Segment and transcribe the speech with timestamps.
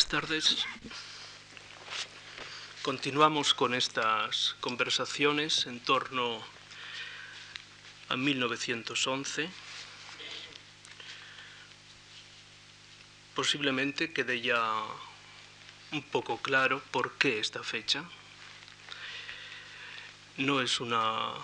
[0.00, 0.66] Buenas tardes.
[2.80, 6.40] Continuamos con estas conversaciones en torno
[8.08, 9.50] a 1911.
[13.34, 14.62] Posiblemente quede ya
[15.92, 18.02] un poco claro por qué esta fecha.
[20.38, 21.34] No es una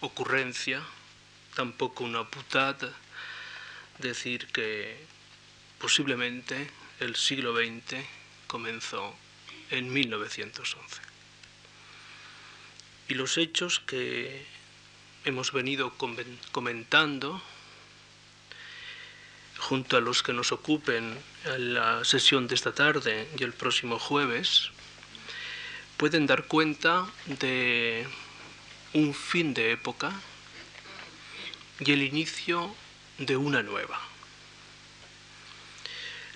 [0.00, 0.82] ocurrencia,
[1.54, 2.90] tampoco una putada
[3.98, 4.96] decir que
[5.78, 8.04] posiblemente el siglo XX
[8.46, 9.14] comenzó
[9.70, 11.00] en 1911.
[13.08, 14.46] Y los hechos que
[15.24, 15.92] hemos venido
[16.52, 17.42] comentando,
[19.58, 23.98] junto a los que nos ocupen en la sesión de esta tarde y el próximo
[23.98, 24.70] jueves,
[25.96, 28.06] pueden dar cuenta de
[28.92, 30.12] un fin de época
[31.80, 32.74] y el inicio
[33.18, 34.13] de una nueva.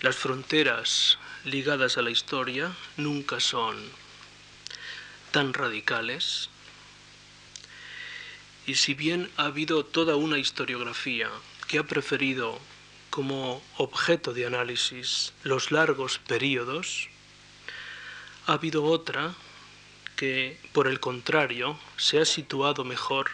[0.00, 3.76] Las fronteras ligadas a la historia nunca son
[5.32, 6.50] tan radicales
[8.64, 11.28] y si bien ha habido toda una historiografía
[11.66, 12.60] que ha preferido
[13.10, 17.08] como objeto de análisis los largos periodos,
[18.46, 19.34] ha habido otra
[20.14, 23.30] que, por el contrario, se ha situado mejor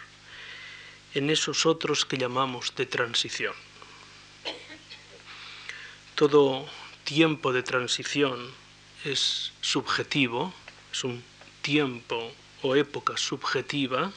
[1.13, 3.64] en esos otros que llamamos de transición.
[6.15, 6.65] Todo
[7.03, 8.49] tiempo de transición
[9.03, 10.53] es subjetivo,
[10.93, 11.21] es un
[11.61, 14.13] tiempo o época subjetiva,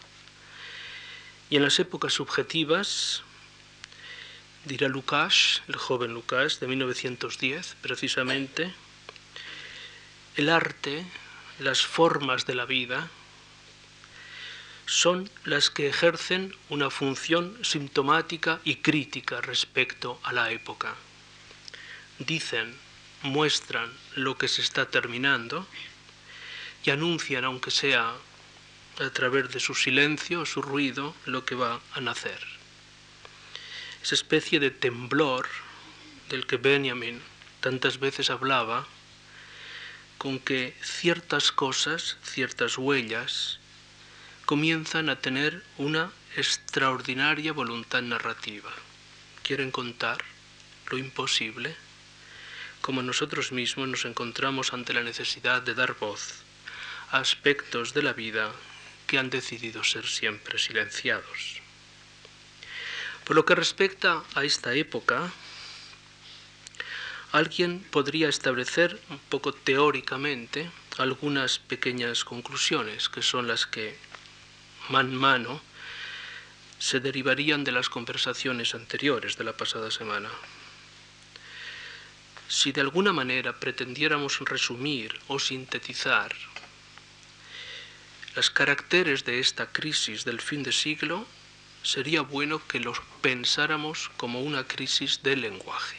[1.50, 3.24] y en las épocas subjetivas,
[4.64, 8.72] dirá Lukács, el joven Lukács de 1910 precisamente,
[10.36, 11.04] el arte,
[11.58, 13.08] las formas de la vida,
[14.86, 20.94] son las que ejercen una función sintomática y crítica respecto a la época
[22.18, 22.74] dicen,
[23.22, 25.66] muestran lo que se está terminando
[26.84, 28.14] y anuncian, aunque sea
[28.98, 32.40] a través de su silencio su ruido, lo que va a nacer.
[34.02, 35.48] Esa especie de temblor
[36.28, 37.20] del que Benjamin
[37.60, 38.86] tantas veces hablaba,
[40.16, 43.58] con que ciertas cosas, ciertas huellas,
[44.46, 48.72] comienzan a tener una extraordinaria voluntad narrativa.
[49.42, 50.18] Quieren contar
[50.90, 51.76] lo imposible
[52.80, 56.42] como nosotros mismos nos encontramos ante la necesidad de dar voz
[57.10, 58.52] a aspectos de la vida
[59.06, 61.60] que han decidido ser siempre silenciados.
[63.24, 65.30] Por lo que respecta a esta época,
[67.32, 73.96] alguien podría establecer un poco teóricamente algunas pequeñas conclusiones que son las que
[74.88, 75.60] man mano
[76.78, 80.30] se derivarían de las conversaciones anteriores de la pasada semana.
[82.48, 86.34] Si de alguna manera pretendiéramos resumir o sintetizar
[88.34, 91.26] los caracteres de esta crisis del fin de siglo,
[91.82, 95.96] sería bueno que los pensáramos como una crisis del lenguaje.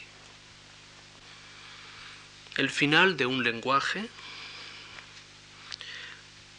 [2.56, 4.08] El final de un lenguaje,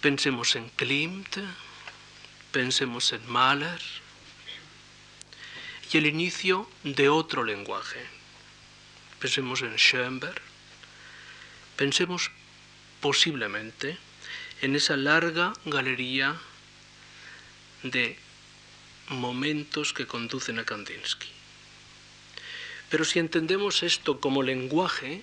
[0.02, 1.38] pensemos en Klimt,
[2.52, 3.82] pensemos en Mahler,
[5.92, 8.06] y el inicio de otro lenguaje,
[9.22, 10.42] pensemos en Schoenberg,
[11.78, 12.32] pensemos
[13.02, 13.98] posiblemente
[14.62, 16.36] en esa larga galería
[17.84, 18.18] de
[19.10, 21.30] momentos que conducen a Kandinsky.
[22.90, 25.22] Pero si entendemos esto como lenguaje,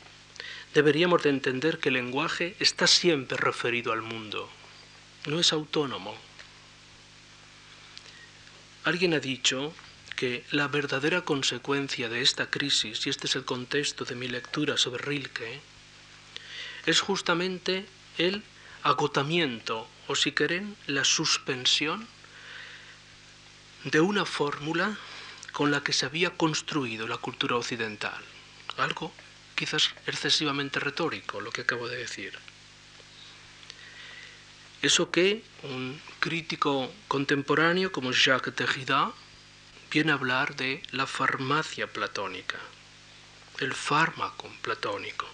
[0.74, 4.48] deberíamos de entender que el lenguaje está siempre referido al mundo,
[5.26, 6.14] no es autónomo.
[8.84, 9.74] Alguien ha dicho
[10.18, 14.76] que la verdadera consecuencia de esta crisis, y este es el contexto de mi lectura
[14.76, 15.60] sobre Rilke,
[16.86, 17.86] es justamente
[18.18, 18.42] el
[18.82, 22.08] agotamiento, o si quieren, la suspensión
[23.84, 24.98] de una fórmula
[25.52, 28.20] con la que se había construido la cultura occidental.
[28.76, 29.12] Algo
[29.54, 32.36] quizás excesivamente retórico, lo que acabo de decir.
[34.82, 39.12] Eso que un crítico contemporáneo como Jacques Derrida
[39.90, 42.58] viene a hablar de la farmacia platónica,
[43.58, 45.26] el fármaco platónico,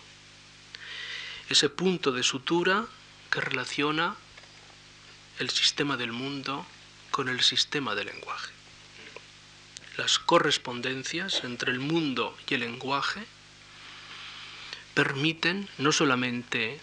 [1.48, 2.86] ese punto de sutura
[3.30, 4.14] que relaciona
[5.40, 6.66] el sistema del mundo
[7.10, 8.52] con el sistema del lenguaje.
[9.96, 13.24] Las correspondencias entre el mundo y el lenguaje
[14.94, 16.80] permiten no solamente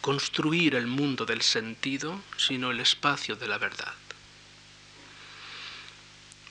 [0.00, 3.94] construir el mundo del sentido, sino el espacio de la verdad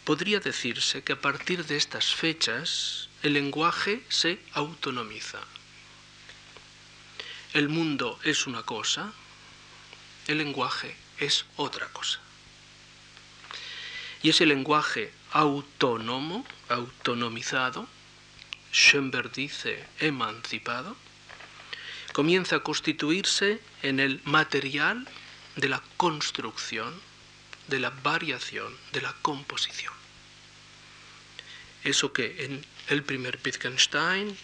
[0.08, 5.42] podría decirse que a partir de estas fechas el lenguaje se autonomiza.
[7.52, 9.12] el mundo es una cosa,
[10.28, 12.22] el lenguaje es otra cosa.
[14.24, 17.86] Y ese lenguaje autónomo, autonomizado,
[18.72, 20.96] Schoenberg dice emancipado,
[22.14, 25.06] comienza a constituirse en el material
[25.58, 26.94] de la construcción,
[27.68, 29.97] de la variación, de la composición.
[31.88, 34.38] Eso que en el primer Wittgenstein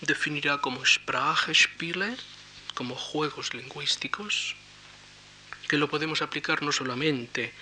[0.00, 2.16] definirá como Sprachspiele,
[2.74, 4.56] como juegos lingüísticos,
[5.68, 7.54] que lo podemos aplicar no solamente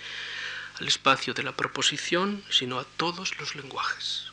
[0.79, 4.31] al espacio de la proposición, sino a todos los lenguajes.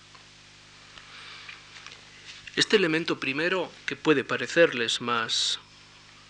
[2.56, 5.58] Este elemento primero, que puede parecerles más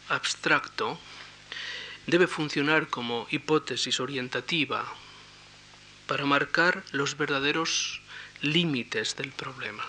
[0.08, 0.98] abstracto,
[2.08, 4.92] debe funcionar como hipótesis orientativa
[6.08, 8.02] para marcar los verdaderos
[8.42, 9.84] límites del problema.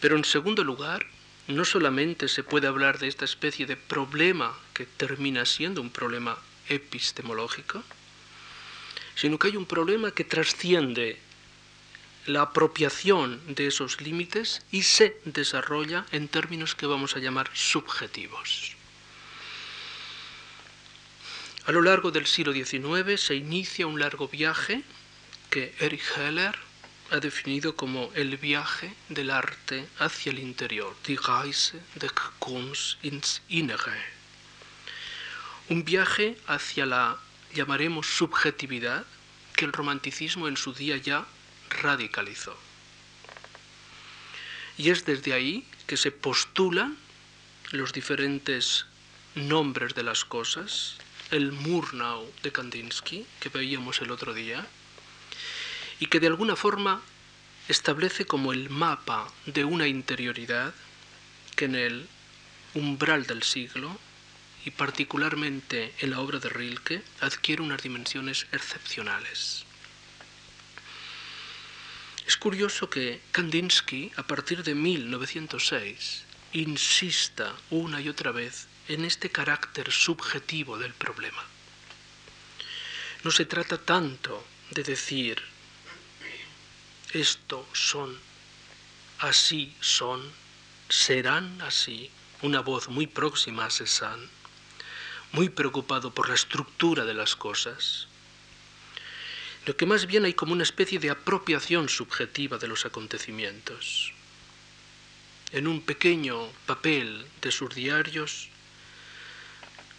[0.00, 1.06] Pero en segundo lugar,
[1.48, 6.38] no solamente se puede hablar de esta especie de problema que termina siendo un problema
[6.68, 7.82] epistemológico,
[9.14, 11.18] sino que hay un problema que trasciende
[12.26, 18.74] la apropiación de esos límites y se desarrolla en términos que vamos a llamar subjetivos.
[21.66, 24.82] A lo largo del siglo XIX se inicia un largo viaje
[25.50, 26.56] que Erich Heller
[27.10, 33.42] ha definido como el viaje del arte hacia el interior, die Reise der Kunst ins
[33.48, 34.02] Innere.
[35.68, 37.18] Un viaje hacia la,
[37.54, 39.04] llamaremos, subjetividad
[39.54, 41.26] que el romanticismo en su día ya
[41.70, 42.56] radicalizó.
[44.78, 46.96] Y es desde ahí que se postulan
[47.70, 48.86] los diferentes
[49.34, 50.96] nombres de las cosas,
[51.30, 54.66] el Murnau de Kandinsky, que veíamos el otro día,
[56.00, 57.02] y que de alguna forma
[57.68, 60.74] establece como el mapa de una interioridad
[61.56, 62.08] que en el
[62.74, 63.98] umbral del siglo,
[64.64, 69.64] y particularmente en la obra de Rilke, adquiere unas dimensiones excepcionales.
[72.26, 79.30] Es curioso que Kandinsky, a partir de 1906, insista una y otra vez en este
[79.30, 81.44] carácter subjetivo del problema.
[83.22, 85.42] No se trata tanto de decir
[87.12, 88.18] esto son,
[89.18, 90.22] así son,
[90.88, 92.10] serán así,
[92.42, 94.28] una voz muy próxima a Cézanne,
[95.32, 98.08] muy preocupado por la estructura de las cosas,
[99.66, 104.12] lo que más bien hay como una especie de apropiación subjetiva de los acontecimientos.
[105.50, 108.48] En un pequeño papel de sus diarios,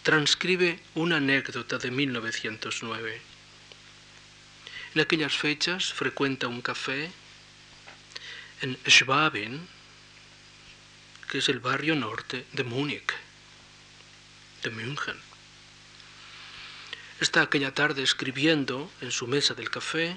[0.02, 3.20] transcribe una anécdota de 1909.
[4.98, 7.12] En aquellas fechas frecuenta un café
[8.62, 9.64] en Schwabing,
[11.30, 13.12] que es el barrio norte de Múnich,
[14.64, 15.14] de München.
[17.20, 20.16] Está aquella tarde escribiendo en su mesa del café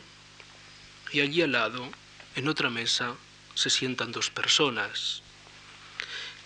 [1.11, 1.87] y allí al lado,
[2.33, 3.13] en otra mesa,
[3.53, 5.21] se sientan dos personas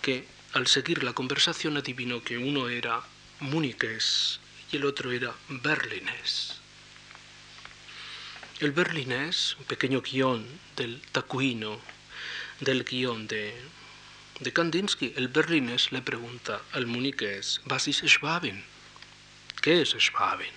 [0.02, 3.00] que al seguir la conversación adivinó que uno era
[3.40, 4.40] muniqués
[4.70, 6.55] y el otro era berlinés.
[8.58, 11.78] El berlinés, un pequeño guion del tacuino,
[12.60, 13.54] del guion de,
[14.40, 18.64] de Kandinsky, el berlinés le pregunta al muniqués, ¿was ist Schwabin?
[19.60, 20.54] ¿Qué es Schwabin?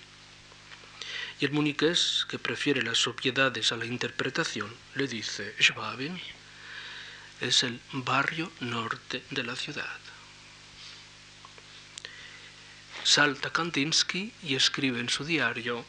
[1.41, 6.18] Y el muniqués, que prefiere las obviedades a la interpretación, le dice, Schwabin
[7.41, 10.00] es el barrio norte de la ciudad.
[13.03, 15.84] Salta Kandinsky y escribe en su diario,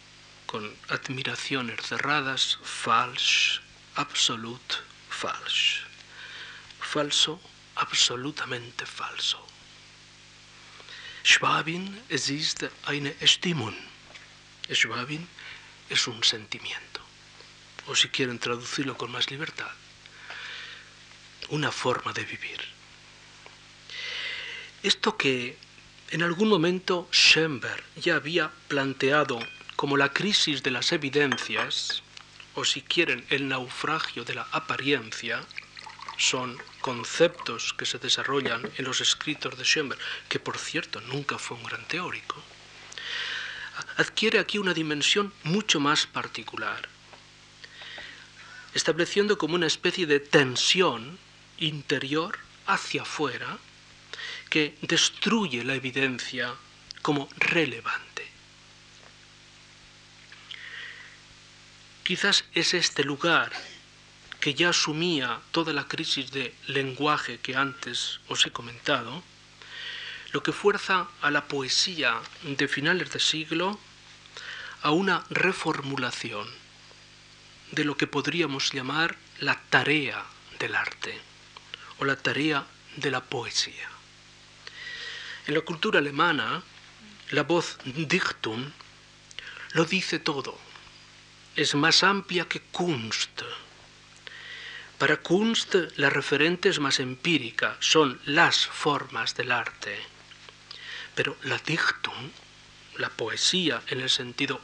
[0.50, 3.61] con admiraciones cerradas, falsch,
[3.95, 5.87] absolut falsch.
[6.80, 7.40] Falso,
[7.76, 9.38] absolutamente falso.
[11.23, 13.76] Schwabin existe eine Stimmung.
[14.69, 15.25] Schwabin
[15.88, 17.00] es un sentimiento.
[17.87, 19.71] O si quieren traducirlo con más libertad,
[21.50, 22.61] una forma de vivir.
[24.83, 25.57] Esto que
[26.11, 29.38] en algún momento Schoenberg ya había planteado
[29.80, 32.02] como la crisis de las evidencias,
[32.54, 35.40] o si quieren el naufragio de la apariencia,
[36.18, 41.56] son conceptos que se desarrollan en los escritos de Schoenberg, que por cierto nunca fue
[41.56, 42.37] un gran teórico,
[43.96, 46.87] adquiere aquí una dimensión mucho más particular,
[48.75, 51.18] estableciendo como una especie de tensión
[51.56, 53.56] interior hacia afuera,
[54.50, 56.54] que destruye la evidencia
[57.00, 58.10] como relevante.
[62.11, 63.52] Quizás es este lugar
[64.40, 69.23] que ya asumía toda la crisis de lenguaje que antes os he comentado,
[70.33, 73.79] lo que fuerza a la poesía de finales de siglo
[74.83, 76.49] a una reformulación
[77.71, 80.25] de lo que podríamos llamar la tarea
[80.59, 81.17] del arte
[82.00, 83.88] o la tarea de la poesía.
[85.47, 86.64] En la cultura alemana,
[87.31, 88.73] la voz Dichtung
[89.75, 90.70] lo dice todo.
[91.57, 93.42] Es más amplia que Kunst.
[94.99, 99.99] Para Kunst la referente es más empírica, son las formas del arte.
[101.14, 102.30] Pero la Dichtung,
[102.99, 104.61] la poesía en el sentido,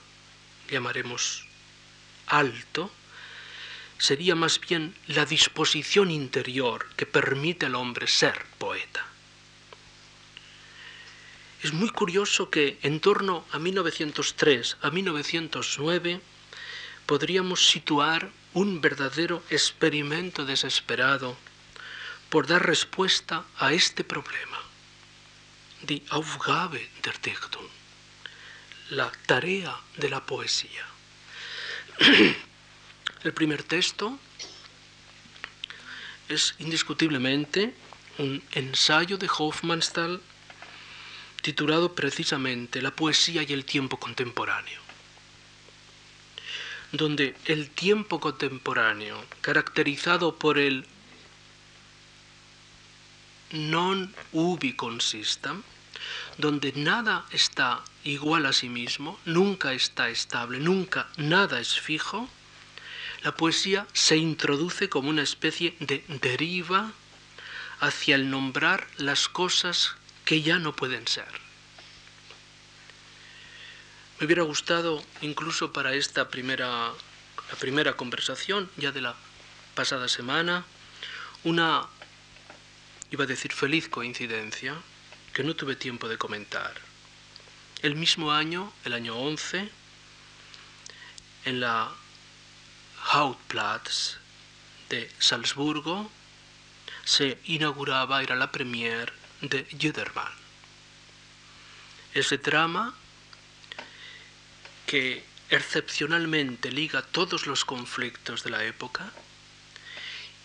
[0.70, 1.46] llamaremos,
[2.26, 2.92] alto,
[3.98, 9.04] sería más bien la disposición interior que permite al hombre ser poeta.
[11.62, 16.20] Es muy curioso que en torno a 1903 a 1909
[17.06, 21.36] podríamos situar un verdadero experimento desesperado
[22.30, 24.58] por dar respuesta a este problema.
[25.82, 27.68] Die Aufgabe der Dichtung,
[28.90, 30.84] la tarea de la poesía.
[33.24, 34.18] El primer texto
[36.28, 37.74] es indiscutiblemente
[38.18, 40.20] un ensayo de Hofmannsthal
[41.42, 44.80] titulado precisamente La poesía y el tiempo contemporáneo,
[46.92, 50.86] donde el tiempo contemporáneo, caracterizado por el
[53.52, 55.62] non ubi consistam,
[56.38, 62.28] donde nada está igual a sí mismo, nunca está estable, nunca nada es fijo,
[63.22, 66.92] la poesía se introduce como una especie de deriva
[67.80, 71.45] hacia el nombrar las cosas que ya no pueden ser.
[74.18, 76.68] Me hubiera gustado incluso para esta primera,
[77.50, 79.14] la primera conversación ya de la
[79.74, 80.64] pasada semana,
[81.44, 81.86] una,
[83.10, 84.74] iba a decir feliz coincidencia,
[85.34, 86.72] que no tuve tiempo de comentar.
[87.82, 89.70] El mismo año, el año 11,
[91.44, 91.92] en la
[93.12, 94.16] Hauptplatz
[94.88, 96.10] de Salzburgo
[97.04, 100.32] se inauguraba, era la premier de Jüdermann.
[102.14, 102.94] Ese drama
[104.86, 109.12] que excepcionalmente liga todos los conflictos de la época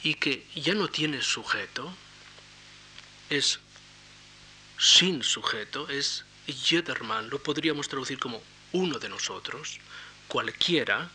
[0.03, 1.95] y que ya no tiene sujeto,
[3.29, 3.59] es
[4.77, 8.41] sin sujeto, es Jüdermann, lo podríamos traducir como
[8.73, 9.79] uno de nosotros,
[10.27, 11.09] cualquiera,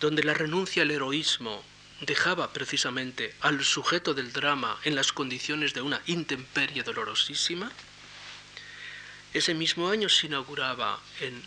[0.00, 1.62] donde la renuncia al heroísmo
[2.00, 7.70] dejaba precisamente al sujeto del drama en las condiciones de una intemperie dolorosísima,
[9.34, 11.42] ese mismo año se inauguraba en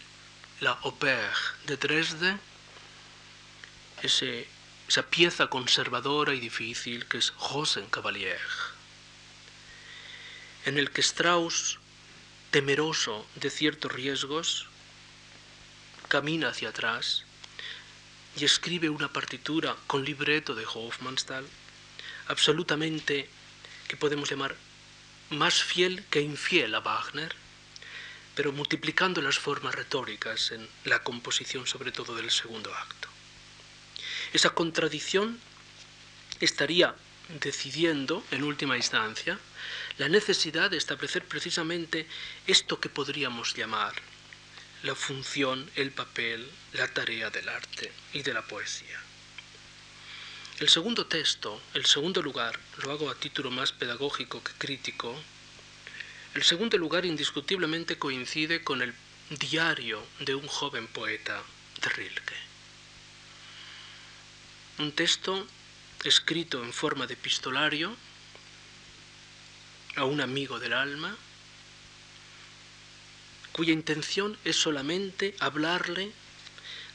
[0.59, 2.37] la Opère de Dresde
[4.03, 8.41] esa pieza conservadora y difícil que es Rosenkavalier,
[10.65, 11.79] en el que Strauss,
[12.51, 14.67] temeroso de ciertos riesgos,
[16.09, 17.23] camina hacia atrás
[18.37, 21.45] y escribe una partitura con libreto de Hofmannsthal,
[22.27, 23.29] absolutamente
[23.87, 24.55] que podemos llamar
[25.29, 27.46] más fiel que infiel a Wagner,
[28.37, 33.09] pero multiplicando las formas retóricas en la composición sobre todo del segundo acto.
[34.31, 35.39] Esa contradicción
[36.39, 36.93] estaría
[37.41, 39.39] decidiendo, en última instancia,
[39.97, 42.07] la necesidad de establecer precisamente
[42.45, 43.95] esto que podríamos llamar
[44.83, 49.01] la función, el papel, la tarea del arte y de la poesía.
[50.59, 55.19] El segundo texto, el segundo lugar, lo hago a título más pedagógico que crítico,
[56.37, 58.93] el segundo lugar indiscutiblemente coincide con el
[59.31, 61.41] diario de un joven poeta
[61.81, 62.35] de Rilke.
[64.77, 65.47] Un texto
[66.03, 67.97] escrito en forma de epistolario
[69.95, 71.17] a un amigo del alma,
[73.51, 76.11] cuya intención es solamente hablarle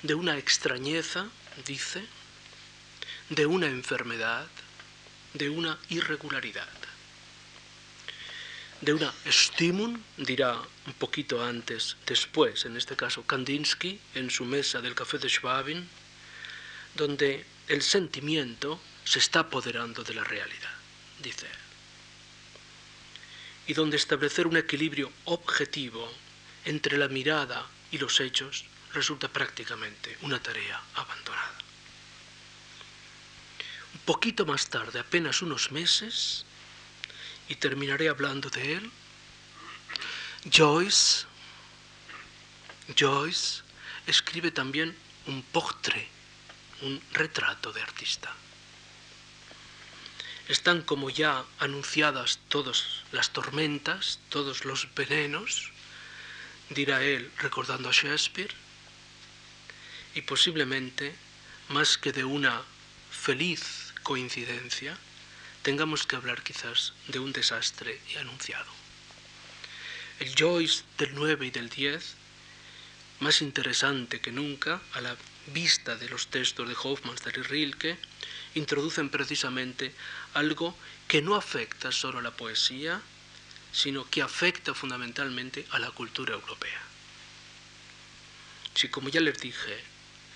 [0.04, 1.26] de una extrañeza,
[1.66, 2.06] dice,
[3.28, 4.46] de una enfermedad,
[5.34, 6.81] de una irregularidad,
[8.82, 14.80] de una estímulo, dirá un poquito antes, después, en este caso Kandinsky, en su mesa
[14.80, 15.88] del café de Schwabin,
[16.94, 20.74] donde el sentimiento se está apoderando de la realidad,
[21.22, 21.46] dice
[23.66, 26.12] y donde establecer un equilibrio objetivo
[26.64, 31.58] entre la mirada y los hechos resulta prácticamente una tarea abandonada.
[33.94, 36.44] Un poquito más tarde, apenas unos meses,
[37.52, 38.90] y terminaré hablando de él,
[40.50, 41.26] Joyce,
[42.96, 43.62] Joyce
[44.06, 46.08] escribe también un portrait
[46.80, 48.34] un retrato de artista.
[50.48, 55.70] Están como ya anunciadas todas las tormentas, todos los venenos,
[56.70, 58.54] dirá él recordando a Shakespeare,
[60.14, 61.14] y posiblemente,
[61.68, 62.62] más que de una
[63.10, 64.96] feliz coincidencia,
[65.62, 68.70] tengamos que hablar quizás de un desastre anunciado.
[70.18, 72.14] El Joyce del 9 y del 10,
[73.20, 75.16] más interesante que nunca a la
[75.46, 77.96] vista de los textos de Hofmannsthal y Rilke,
[78.54, 79.94] introducen precisamente
[80.34, 80.76] algo
[81.08, 83.00] que no afecta solo a la poesía,
[83.72, 86.80] sino que afecta fundamentalmente a la cultura europea.
[88.74, 89.78] Si, como ya les dije,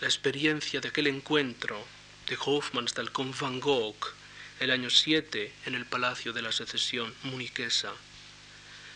[0.00, 1.84] la experiencia de aquel encuentro
[2.28, 4.14] de Hofmannsthal con Van Gogh
[4.60, 7.92] el año 7 en el Palacio de la Secesión muniquesa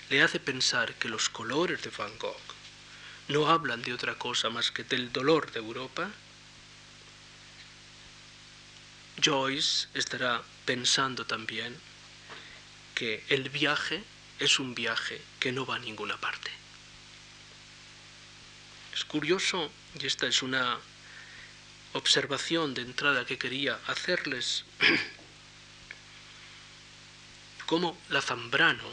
[0.08, 2.36] le hace pensar que los colores de Van Gogh
[3.28, 6.10] no hablan de otra cosa más que del dolor de Europa,
[9.22, 11.76] Joyce estará pensando también
[12.94, 14.02] que el viaje
[14.40, 16.50] es un viaje que no va a ninguna parte.
[18.94, 20.78] Es curioso, y esta es una
[21.92, 24.64] observación de entrada que quería hacerles,
[27.70, 28.90] como la Zambrano,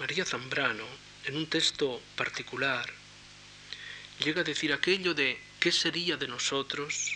[0.00, 0.82] María Zambrano,
[1.22, 2.92] en un texto particular,
[4.24, 7.12] llega a decir aquello de ¿qué sería de nosotros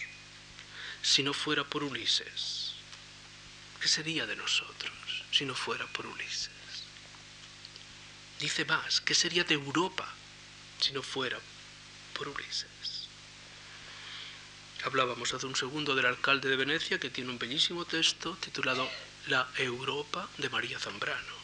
[1.03, 2.75] si no fuera por Ulises?
[3.81, 4.95] ¿Qué sería de nosotros
[5.33, 6.51] si no fuera por Ulises?
[8.39, 10.09] Dice más, ¿qué sería de Europa
[10.79, 11.41] si no fuera
[12.13, 13.09] por Ulises?
[14.85, 18.89] Hablábamos hace un segundo del alcalde de Venecia que tiene un bellísimo texto titulado
[19.27, 21.35] La Europa de María Zambrano.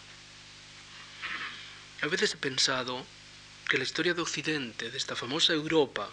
[2.03, 3.07] A veces he pensado
[3.71, 6.11] que la historia de Occidente, de esta famosa Europa,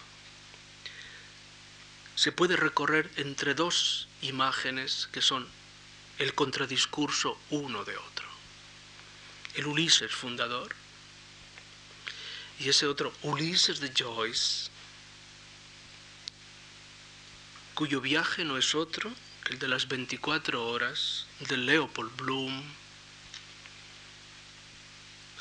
[2.15, 5.45] se puede recorrer entre dos imágenes que son
[6.19, 8.27] el contradiscurso uno de otro.
[9.55, 10.73] El Ulises fundador
[12.61, 14.69] y ese otro Ulises de Joyce,
[17.75, 19.11] cuyo viaje no es otro
[19.49, 22.63] el de las 24 horas de Leopold Bloom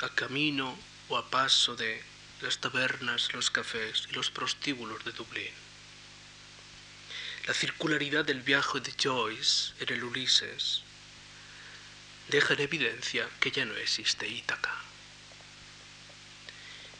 [0.01, 0.77] a camino
[1.09, 2.01] o a paso de
[2.41, 5.53] las tabernas, los cafés y los prostíbulos de Dublín.
[7.47, 10.83] La circularidad del viaje de Joyce en el Ulises
[12.29, 14.73] deja en evidencia que ya no existe Ítaca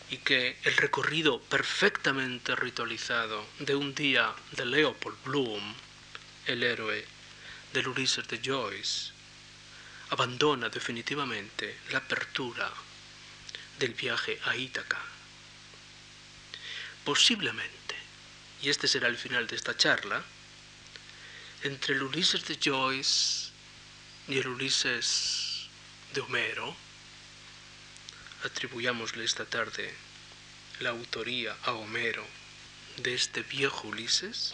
[0.09, 5.75] y que el recorrido perfectamente ritualizado de un día de Leopold Bloom,
[6.47, 7.05] el héroe
[7.73, 9.11] del Ulises de Joyce,
[10.09, 12.71] abandona definitivamente la apertura
[13.79, 14.99] del viaje a Ítaca.
[17.03, 17.95] Posiblemente,
[18.61, 20.23] y este será el final de esta charla,
[21.63, 23.51] entre el Ulises de Joyce
[24.27, 25.67] y el Ulises
[26.13, 26.75] de Homero,
[28.45, 29.93] atribuyámosle esta tarde
[30.79, 32.25] la autoría a Homero
[32.97, 34.53] de este viejo Ulises,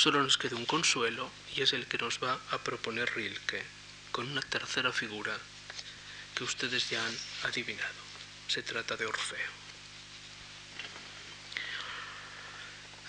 [0.00, 3.62] solo nos queda un consuelo y es el que nos va a proponer Rilke
[4.12, 5.36] con una tercera figura
[6.34, 8.00] que ustedes ya han adivinado.
[8.48, 9.50] Se trata de Orfeo.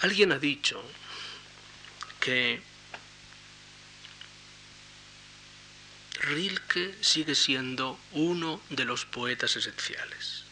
[0.02, 0.84] Alguien ha dicho
[2.20, 2.62] que
[6.20, 10.44] Rilke sigue siendo uno de los poetas esenciales.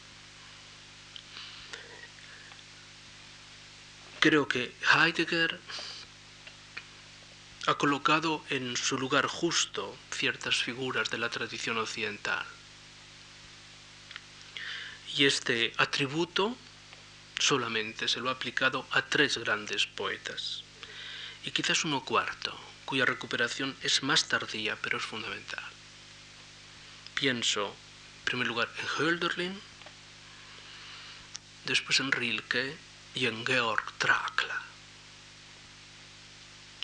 [4.21, 5.59] Creo que Heidegger
[7.69, 12.43] ha colocado en su lugar justo ciertas figuras de la tradición occidental.
[15.15, 16.57] Y este atributo
[17.37, 20.63] solamente se lo ha aplicado a tres grandes poetas,
[21.45, 25.63] y quizás uno cuarto, cuya recuperación es más tardía, pero es fundamental.
[27.13, 29.61] Pienso, en primer lugar, en Hölderlin,
[31.65, 32.75] después en Rilke
[33.13, 34.68] y en Georg Trakl.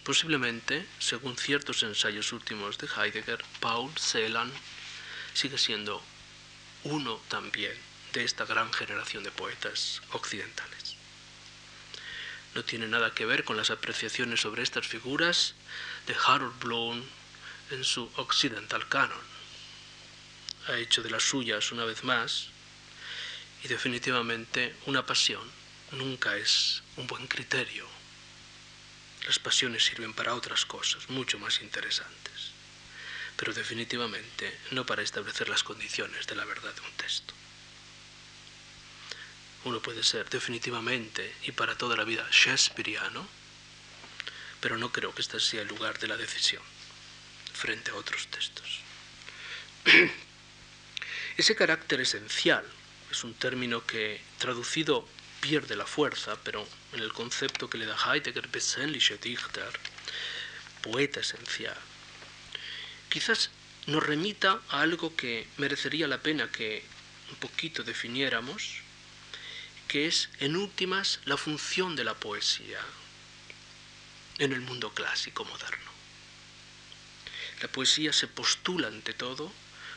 [0.06, 4.52] Posiblemente, según ciertos ensayos últimos de Heidegger, Paul Celan
[5.34, 6.02] sigue siendo
[6.84, 7.74] uno también
[8.13, 10.96] de esta gran generación de poetas occidentales
[12.56, 15.54] no tiene nada que ver con las apreciaciones sobre estas figuras
[16.08, 17.04] de Harold Bloom
[17.70, 19.36] en su Occidental Canon.
[20.68, 22.48] Ha hecho de las suyas una vez más
[23.63, 25.44] y definitivamente una pasión
[25.91, 27.94] nunca es un buen criterio.
[29.25, 32.51] Las pasiones sirven para otras cosas mucho más interesantes,
[33.38, 37.33] pero definitivamente no para establecer las condiciones de la verdad de un texto
[39.65, 43.27] uno puede ser definitivamente y para toda la vida shakespeariano,
[44.61, 46.61] pero no creo que este sea el lugar de la decisión
[47.51, 48.81] frente a otros textos.
[51.38, 52.63] Ese carácter esencial
[53.11, 55.07] es un término que traducido
[55.41, 59.79] pierde la fuerza, pero en el concepto que le da Heidegger, Besinnliche Dichter,
[60.81, 61.77] poeta esencial,
[63.10, 63.49] quizás
[63.88, 66.84] nos remita a algo que merecería la pena que
[67.29, 68.81] un poquito definiéramos,
[69.88, 72.79] que es en últimas la función de la poesía
[74.39, 75.91] en el mundo clásico moderno.
[77.62, 79.51] La poesía se postula ante todo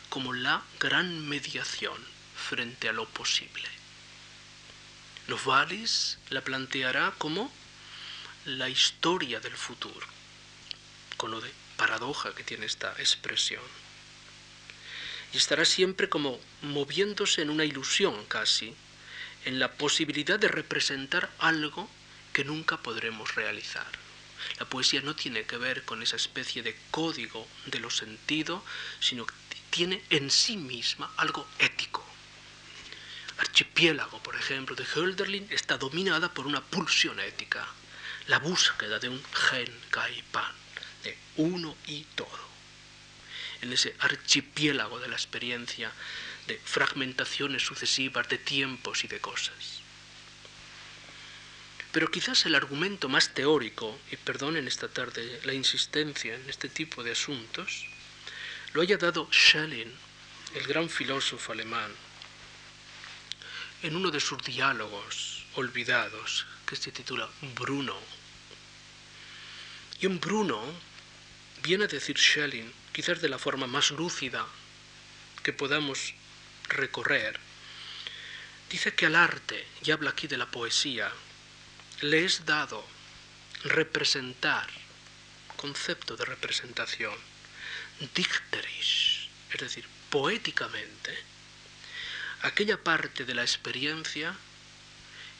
[0.08, 1.98] como la gran mediación
[2.36, 3.77] frente a lo posible.
[5.28, 7.52] Novalis la planteará como
[8.46, 10.06] la historia del futuro,
[11.18, 13.62] con lo de paradoja que tiene esta expresión.
[15.34, 18.74] Y estará siempre como moviéndose en una ilusión casi,
[19.44, 21.90] en la posibilidad de representar algo
[22.32, 23.86] que nunca podremos realizar.
[24.58, 28.64] La poesía no tiene que ver con esa especie de código de lo sentido,
[28.98, 29.34] sino que
[29.68, 32.07] tiene en sí misma algo ético.
[33.38, 37.66] Archipiélago, por ejemplo, de Hölderlin está dominada por una pulsión ética,
[38.26, 40.52] la búsqueda de un gen caipan,
[41.04, 42.48] de uno y todo.
[43.62, 45.92] En ese archipiélago de la experiencia,
[46.48, 49.82] de fragmentaciones sucesivas de tiempos y de cosas.
[51.92, 57.02] Pero quizás el argumento más teórico, y perdonen esta tarde la insistencia en este tipo
[57.02, 57.86] de asuntos,
[58.72, 59.92] lo haya dado Schelling,
[60.54, 61.90] el gran filósofo alemán,
[63.82, 67.96] en uno de sus diálogos olvidados, que se titula Bruno.
[70.00, 70.60] Y en Bruno
[71.62, 74.46] viene a decir Schelling, quizás de la forma más lúcida
[75.42, 76.14] que podamos
[76.68, 77.38] recorrer,
[78.68, 81.10] dice que al arte, y habla aquí de la poesía,
[82.00, 82.84] le es dado
[83.64, 84.68] representar,
[85.56, 87.14] concepto de representación,
[88.14, 91.27] dicterisch, es decir, poéticamente,
[92.42, 94.34] aquella parte de la experiencia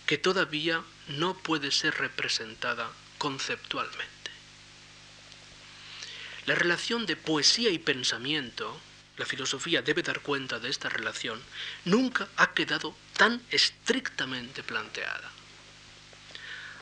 [0.07, 4.09] que todavía no puede ser representada conceptualmente.
[6.47, 8.81] La relación de poesía y pensamiento,
[9.19, 11.43] la filosofía debe dar cuenta de esta relación,
[11.85, 15.31] nunca ha quedado tan estrictamente planteada.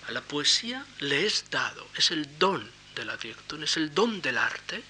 [0.07, 4.22] A la poesía le es dado, es el don de la dictun, es el don
[4.22, 4.85] del arte,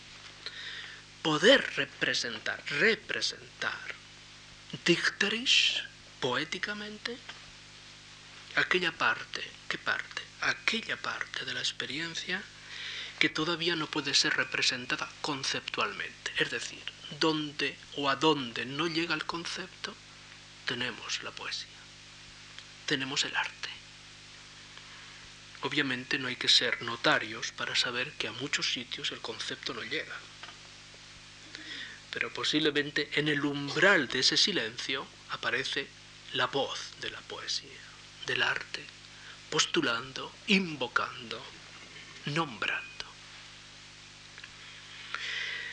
[1.22, 3.95] poder representar, representar,
[4.84, 5.82] dicterisch,
[6.20, 7.16] poéticamente,
[8.56, 10.22] aquella parte, ¿qué parte?
[10.40, 12.42] Aquella parte de la experiencia
[13.18, 16.32] que todavía no puede ser representada conceptualmente.
[16.38, 16.82] Es decir,
[17.20, 19.94] donde o a donde no llega el concepto,
[20.66, 21.78] tenemos la poesía,
[22.86, 23.70] tenemos el arte.
[25.62, 29.82] Obviamente no hay que ser notarios para saber que a muchos sitios el concepto no
[29.82, 30.14] llega.
[32.16, 35.86] Pero posiblemente en el umbral de ese silencio aparece
[36.32, 37.68] la voz de la poesía,
[38.24, 38.82] del arte,
[39.50, 41.38] postulando, invocando,
[42.24, 43.04] nombrando.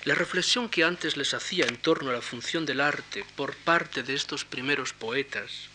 [0.03, 4.03] La reflexión que antes les hacía en torno a la función del arte por parte
[4.03, 5.69] de estos primeros poetas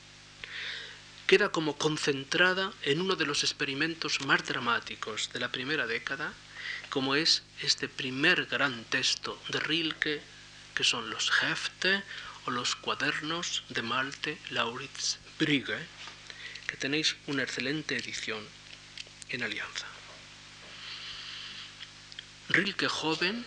[1.27, 6.35] queda como concentrada en uno de los experimentos más dramáticos de la primera década,
[6.91, 10.21] como es este primer gran texto de Rilke,
[10.79, 12.05] que son los Hefte
[12.47, 15.77] o los cuadernos de Malte Lauritz Brigge,
[16.69, 18.47] que tenéis una excelente edición
[19.29, 19.87] en Alianza.
[22.51, 23.45] Rilke joven,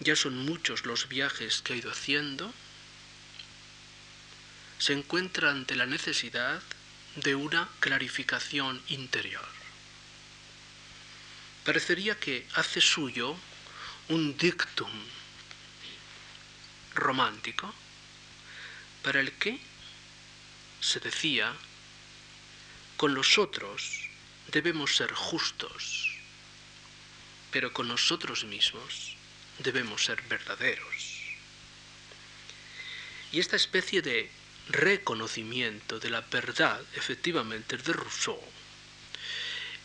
[0.00, 2.54] ya son muchos los viajes que ha ido haciendo,
[4.78, 6.62] se encuentra ante la necesidad
[7.16, 9.46] de una clarificación interior.
[11.66, 13.36] Parecería que hace suyo
[14.08, 14.90] un dictum
[16.96, 17.72] romántico
[19.02, 19.58] para el que
[20.80, 21.54] se decía,
[22.96, 24.08] con los otros
[24.50, 26.16] debemos ser justos,
[27.50, 29.16] pero con nosotros mismos
[29.58, 31.16] debemos ser verdaderos.
[33.32, 34.30] Y esta especie de
[34.68, 38.42] reconocimiento de la verdad, efectivamente, de Rousseau.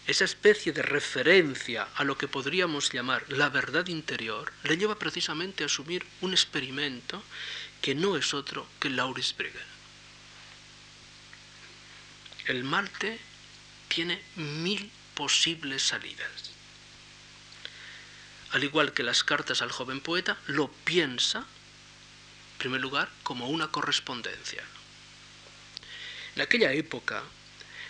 [0.07, 5.63] Esa especie de referencia a lo que podríamos llamar la verdad interior le lleva precisamente
[5.63, 7.23] a asumir un experimento
[7.81, 9.71] que no es otro que Lauris Brigger.
[12.47, 13.19] El Malte
[13.87, 16.51] tiene mil posibles salidas.
[18.51, 21.45] Al igual que las cartas al joven poeta, lo piensa
[22.61, 24.63] primer lugar, como una correspondencia.
[26.35, 27.23] En aquella época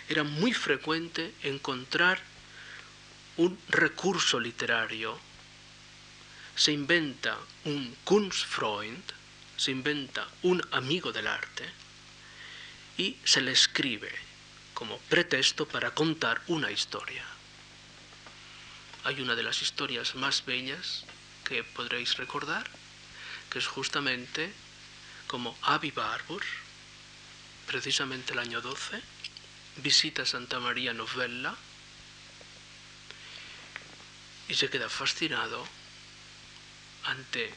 [0.08, 2.20] era muy frecuente encontrar
[3.36, 5.18] un recurso literario,
[6.54, 9.02] se inventa un Kunstfreund,
[9.56, 11.68] se inventa un amigo del arte
[12.98, 14.12] y se le escribe
[14.74, 17.24] como pretexto para contar una historia.
[19.04, 21.04] Hay una de las historias más bellas
[21.44, 22.68] que podréis recordar,
[23.50, 24.52] que es justamente
[25.26, 26.42] como Avi Barbour,
[27.66, 29.00] precisamente el año 12,
[29.76, 31.54] visita Santa María Novella
[34.48, 35.66] y se queda fascinado
[37.04, 37.52] ante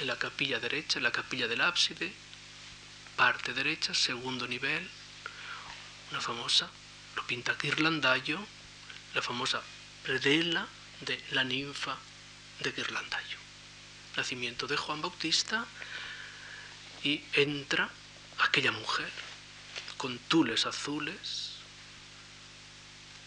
[0.00, 2.12] la capilla derecha, la capilla del ábside,
[3.16, 4.88] parte derecha, segundo nivel,
[6.10, 6.68] una famosa,
[7.14, 8.46] lo pinta Ghirlandaio,
[9.14, 9.62] la famosa
[10.02, 10.68] predela
[11.00, 11.96] de la ninfa
[12.60, 13.38] de Ghirlandaio.
[14.16, 15.66] Nacimiento de Juan Bautista
[17.02, 17.88] y entra
[18.38, 19.10] aquella mujer
[19.96, 21.52] con tules azules,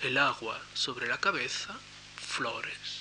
[0.02, 1.76] el agua sobre la cabeza,
[2.16, 3.00] flores.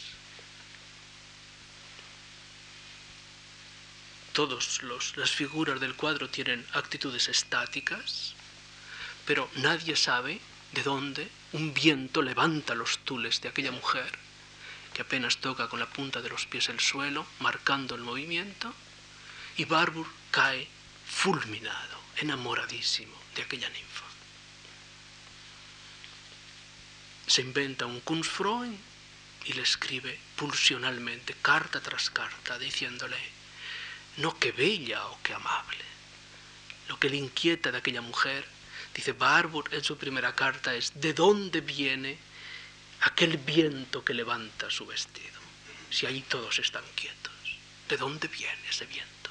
[4.33, 4.83] Todas
[5.16, 8.35] las figuras del cuadro tienen actitudes estáticas,
[9.26, 10.40] pero nadie sabe
[10.72, 14.18] de dónde un viento levanta los tules de aquella mujer,
[14.94, 18.72] que apenas toca con la punta de los pies el suelo, marcando el movimiento,
[19.57, 20.68] y Barbour cae
[21.07, 24.05] fulminado, enamoradísimo de aquella ninfa.
[27.29, 28.77] Se inventa un Kunstfreund
[29.44, 33.16] y le escribe pulsionalmente, carta tras carta, diciéndole,
[34.16, 35.85] no que bella o que amable.
[36.88, 38.44] Lo que le inquieta de aquella mujer,
[38.92, 42.18] dice Barbour en su primera carta, es de dónde viene
[43.03, 45.38] aquel viento que levanta su vestido.
[45.90, 47.33] Si ahí todos están quietos,
[47.88, 49.31] ¿de dónde viene ese viento?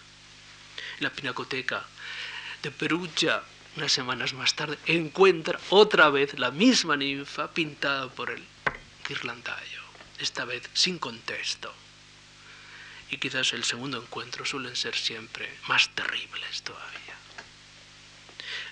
[0.98, 1.86] En la pinacoteca
[2.64, 3.44] de Perugia,
[3.78, 8.44] unas semanas más tarde, encuentra otra vez la misma ninfa pintada por el
[9.08, 9.82] Ghirlandaio,
[10.20, 11.74] esta vez sin contexto
[13.10, 17.16] y quizás el segundo encuentro suelen ser siempre más terribles todavía.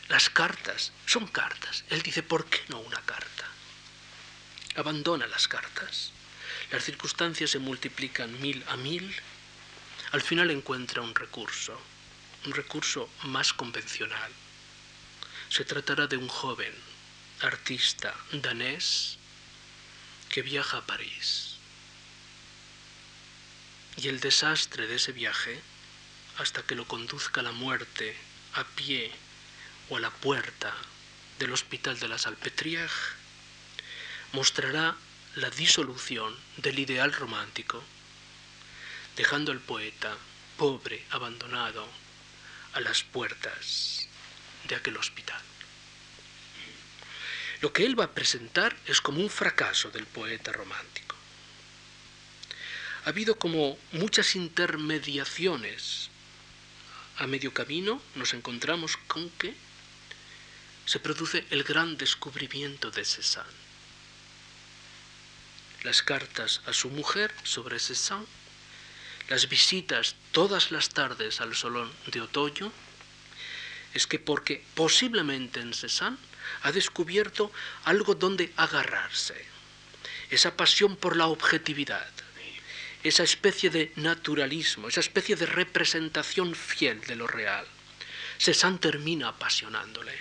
[0.09, 1.83] Las cartas son cartas.
[1.89, 3.45] Él dice, ¿por qué no una carta?
[4.75, 6.11] Abandona las cartas.
[6.71, 9.15] Las circunstancias se multiplican mil a mil.
[10.11, 11.79] Al final encuentra un recurso,
[12.45, 14.31] un recurso más convencional.
[15.55, 16.75] Se tratará de un joven
[17.39, 19.17] artista danés
[20.27, 21.55] que viaja a París.
[23.95, 25.61] Y el desastre de ese viaje,
[26.39, 28.17] hasta que lo conduzca la muerte
[28.55, 29.13] a pie
[29.87, 30.75] o a la puerta
[31.39, 33.15] del hospital de la Salpêtrière,
[34.33, 34.97] mostrará
[35.35, 37.81] la disolución del ideal romántico,
[39.15, 40.17] dejando al poeta
[40.57, 41.87] pobre, abandonado,
[42.73, 44.05] a las puertas
[44.67, 45.41] de aquel hospital.
[47.61, 51.15] Lo que él va a presentar es como un fracaso del poeta romántico
[53.05, 56.09] ha habido como muchas intermediaciones.
[57.17, 59.53] A medio camino nos encontramos con que
[60.85, 63.63] se produce el gran descubrimiento de Cézanne.
[65.83, 68.25] Las cartas a su mujer sobre Cézanne,
[69.29, 72.71] las visitas todas las tardes al salón de otoño,
[73.95, 76.17] es que porque posiblemente en Cézanne
[76.63, 77.51] ha descubierto
[77.85, 79.33] algo donde agarrarse,
[80.29, 82.11] esa pasión por la objetividad,
[83.03, 87.65] esa especie de naturalismo, esa especie de representación fiel de lo real.
[88.37, 90.13] Cézanne termina apasionándole.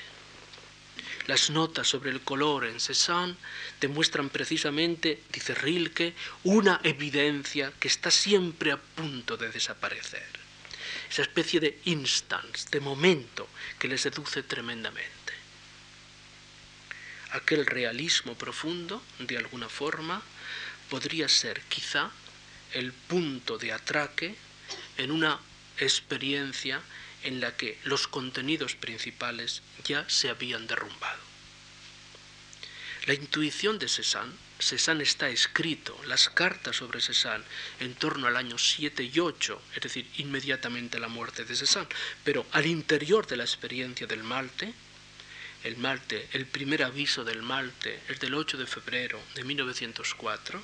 [1.26, 3.34] Las notas sobre el color en Cézanne
[3.80, 10.43] demuestran precisamente, dice Rilke, una evidencia que está siempre a punto de desaparecer.
[11.11, 15.33] Esa especie de instance, de momento, que le seduce tremendamente.
[17.33, 20.23] Aquel realismo profundo, de alguna forma,
[20.88, 22.11] podría ser quizá
[22.73, 24.37] el punto de atraque
[24.99, 25.40] en una
[25.79, 26.81] experiencia
[27.23, 31.34] en la que los contenidos principales ya se habían derrumbado.
[33.07, 37.45] La intuición de Cézanne, Cézanne está escrito, las cartas sobre Cézanne,
[37.81, 41.88] en torno al año 7 y 8, es decir, inmediatamente la muerte de Cézanne,
[42.25, 44.73] pero al interior de la experiencia del Malte,
[45.64, 50.62] el Malte, el primer aviso del Malte es del 8 de febrero de 1904,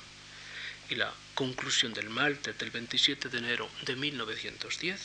[0.89, 4.99] y la conclusión del Malta del 27 de enero de 1910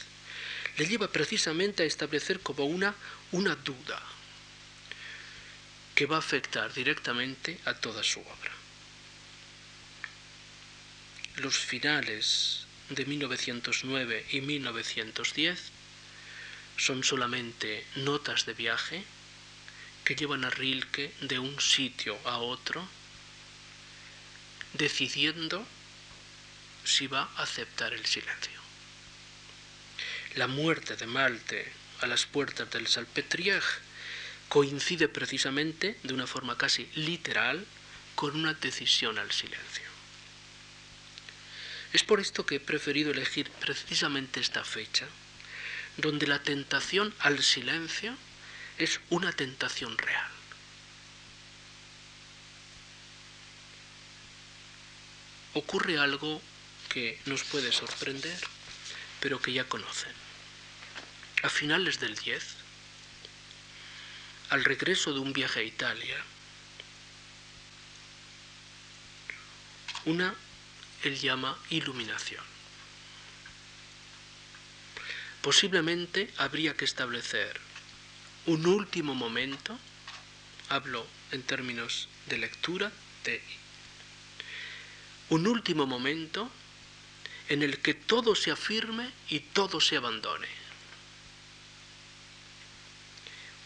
[0.78, 2.94] le lleva precisamente a establecer como una,
[3.32, 4.02] una duda
[5.96, 8.52] que va a afectar directamente a toda su obra.
[11.36, 15.58] Los finales de 1909 y 1910
[16.76, 19.04] son solamente notas de viaje
[20.04, 22.86] que llevan a Rilke de un sitio a otro
[24.74, 25.66] decidiendo
[26.84, 28.60] si va a aceptar el silencio.
[30.34, 33.85] La muerte de Malte a las puertas del Salpetriere
[34.48, 37.66] coincide precisamente de una forma casi literal
[38.14, 39.84] con una decisión al silencio.
[41.92, 45.06] Es por esto que he preferido elegir precisamente esta fecha,
[45.96, 48.16] donde la tentación al silencio
[48.78, 50.30] es una tentación real.
[55.54, 56.42] Ocurre algo
[56.90, 58.38] que nos puede sorprender,
[59.20, 60.12] pero que ya conocen.
[61.42, 62.56] A finales del 10,
[64.50, 66.16] al regreso de un viaje a Italia,
[70.04, 70.34] una
[71.02, 72.44] él llama iluminación.
[75.42, 77.60] Posiblemente habría que establecer
[78.46, 79.78] un último momento,
[80.68, 82.92] hablo en términos de lectura,
[83.24, 83.40] de
[85.28, 86.50] un último momento
[87.48, 90.48] en el que todo se afirme y todo se abandone.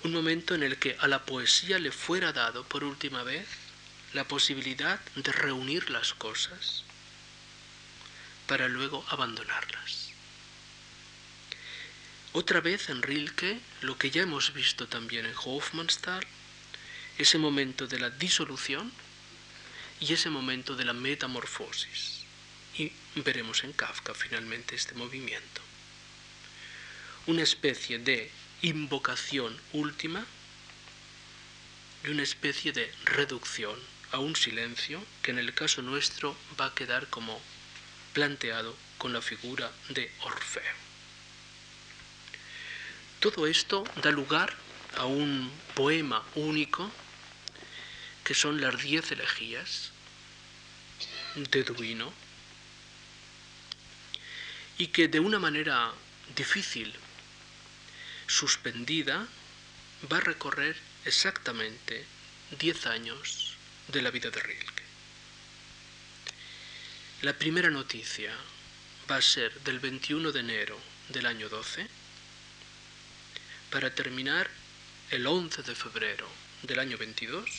[0.03, 3.47] Un momento en el que a la poesía le fuera dado por última vez
[4.15, 6.85] la posibilidad de reunir las cosas
[8.47, 10.11] para luego abandonarlas.
[12.33, 16.27] Otra vez en Rilke, lo que ya hemos visto también en Hofmannsthal,
[17.19, 18.93] ese momento de la disolución
[20.01, 22.25] y ese momento de la metamorfosis.
[22.79, 25.61] Y veremos en Kafka finalmente este movimiento.
[27.27, 28.31] Una especie de
[28.63, 30.27] invocación última
[32.05, 33.79] y una especie de reducción
[34.13, 37.41] a un silencio que en el caso nuestro va a quedar como
[38.13, 40.75] planteado con la figura de Orfeo.
[43.21, 44.57] Todo esto da lugar
[44.97, 46.91] a un poema único
[48.25, 49.93] que son las diez elegías
[51.37, 52.13] de Duino
[54.79, 55.93] y que de una manera
[56.35, 56.95] difícil,
[58.31, 59.27] suspendida,
[60.11, 62.07] va a recorrer exactamente
[62.59, 63.57] diez años
[63.89, 64.85] de la vida de Rilke.
[67.23, 68.33] La primera noticia
[69.11, 71.89] va a ser del 21 de enero del año 12
[73.71, 74.49] para terminar
[75.11, 76.29] el 11 de febrero
[76.63, 77.51] del año 22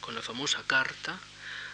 [0.00, 1.18] con la famosa carta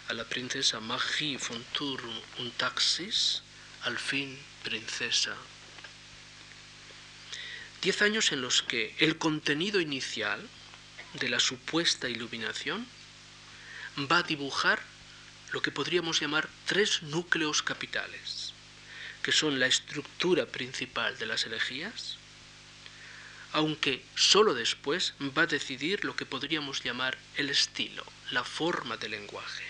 [0.09, 3.43] a la princesa Magie von Thurm und Taxis,
[3.83, 5.37] al fin princesa.
[7.83, 10.47] Diez años en los que el contenido inicial
[11.15, 12.87] de la supuesta iluminación
[14.11, 14.83] va a dibujar
[15.53, 18.53] lo que podríamos llamar tres núcleos capitales,
[19.23, 22.17] que son la estructura principal de las elegías,
[23.53, 29.13] aunque sólo después va a decidir lo que podríamos llamar el estilo, la forma del
[29.13, 29.65] lenguaje.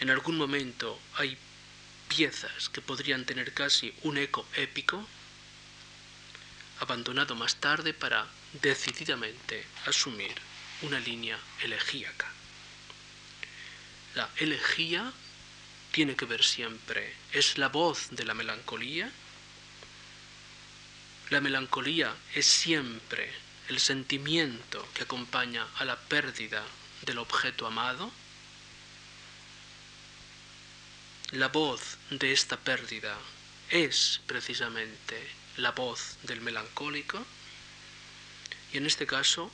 [0.00, 1.38] En algún momento hay
[2.08, 5.06] piezas que podrían tener casi un eco épico,
[6.82, 8.26] abandonado más tarde para
[8.60, 10.34] decididamente asumir
[10.82, 12.26] una línea elegíaca.
[14.16, 15.12] La elegía
[15.92, 19.12] tiene que ver siempre, es la voz de la melancolía.
[21.30, 23.32] La melancolía es siempre
[23.68, 26.64] el sentimiento que acompaña a la pérdida
[27.02, 28.10] del objeto amado.
[31.30, 33.16] La voz de esta pérdida
[33.70, 37.24] es precisamente la voz del melancólico
[38.72, 39.50] y en este caso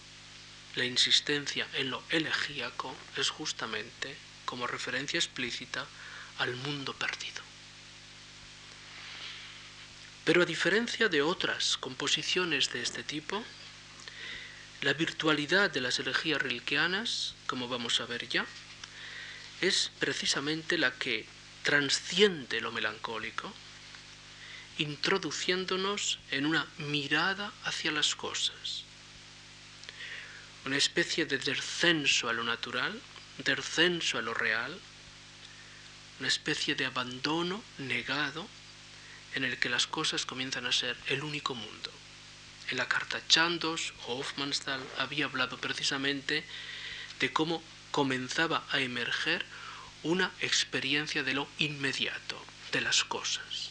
[0.74, 5.86] la insistencia en lo elegíaco es justamente como referencia explícita
[6.38, 7.42] al mundo perdido.
[10.24, 13.42] Pero a diferencia de otras composiciones de este tipo,
[14.82, 18.46] la virtualidad de las elegías rilkeanas, como vamos a ver ya,
[19.60, 21.26] es precisamente la que
[21.62, 23.52] transciende lo melancólico,
[24.78, 28.84] introduciéndonos en una mirada hacia las cosas,
[30.64, 33.00] una especie de descenso a lo natural
[33.44, 34.78] descenso a lo real,
[36.18, 38.48] una especie de abandono negado
[39.34, 41.90] en el que las cosas comienzan a ser el único mundo.
[42.70, 46.44] En la carta Chandos, Hofmannsthal había hablado precisamente
[47.20, 49.44] de cómo comenzaba a emerger
[50.02, 53.70] una experiencia de lo inmediato, de las cosas,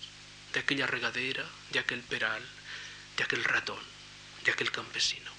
[0.58, 2.42] de aquella regadera, de aquel peral,
[3.16, 3.84] de aquel ratón,
[4.44, 5.30] de aquel campesino.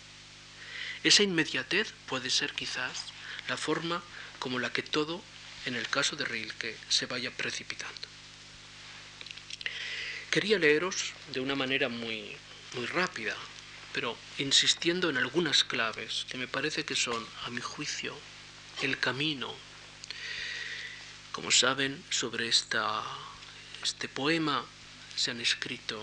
[1.02, 3.06] Esa inmediatez puede ser quizás
[3.48, 4.00] la forma
[4.38, 5.20] como la que todo,
[5.66, 8.06] en el caso de Rilke, se vaya precipitando.
[10.30, 12.36] Quería leeros de una manera muy,
[12.74, 13.34] muy rápida,
[13.92, 18.16] pero insistiendo en algunas claves que me parece que son, a mi juicio,
[18.82, 19.52] el camino
[21.32, 23.02] Como saben, sobre esta,
[23.82, 24.64] este poema
[25.18, 26.00] se han escrito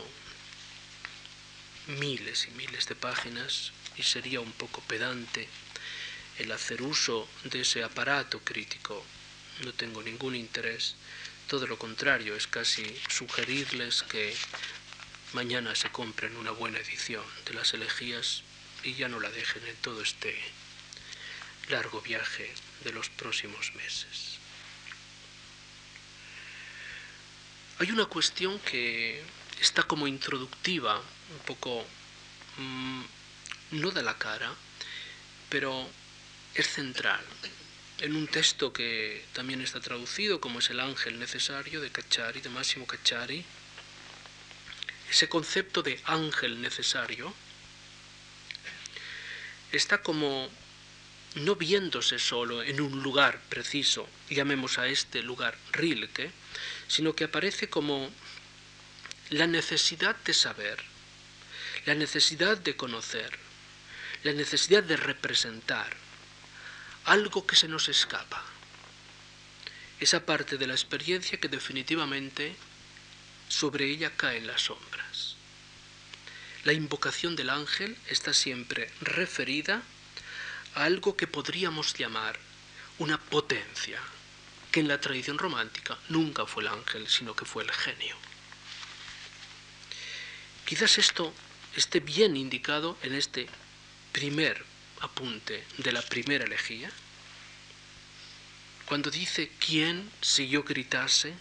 [1.87, 5.47] miles y miles de páginas y sería un poco pedante
[6.37, 9.05] el hacer uso de ese aparato crítico.
[9.63, 10.95] No tengo ningún interés,
[11.47, 14.35] todo lo contrario, es casi sugerirles que
[15.31, 18.43] mañana se compren una buena edición de las elegías
[18.83, 20.37] y ya no la dejen en todo este
[21.69, 22.53] largo viaje
[22.83, 24.39] de los próximos meses.
[27.77, 29.21] Hay una cuestión que
[29.59, 31.85] está como introductiva, un poco
[32.57, 33.01] mm,
[33.71, 34.53] no de la cara,
[35.49, 35.85] pero
[36.53, 37.19] es central.
[37.99, 42.49] En un texto que también está traducido como es El ángel necesario de Cacciari, de
[42.49, 43.43] Máximo Cacciari,
[45.09, 47.33] ese concepto de ángel necesario
[49.73, 50.49] está como
[51.35, 56.31] no viéndose solo en un lugar preciso, llamemos a este lugar Rilke,
[56.87, 58.09] sino que aparece como
[59.29, 60.83] la necesidad de saber,
[61.85, 63.37] la necesidad de conocer,
[64.23, 65.95] la necesidad de representar
[67.05, 68.43] algo que se nos escapa.
[69.99, 72.55] Esa parte de la experiencia que definitivamente
[73.47, 75.35] sobre ella caen las sombras.
[76.63, 79.83] La invocación del ángel está siempre referida
[80.73, 82.39] a algo que podríamos llamar
[82.97, 84.01] una potencia,
[84.75, 88.17] que en la tradición romántica nunca fue el ángel, sino que fue el genio.
[90.65, 91.33] Quizás esto
[91.77, 93.47] esté bien indicado en este
[94.11, 94.65] primer
[94.99, 96.91] apunte de la primera elegía,
[98.85, 101.33] cuando dice, ¿quién si yo gritase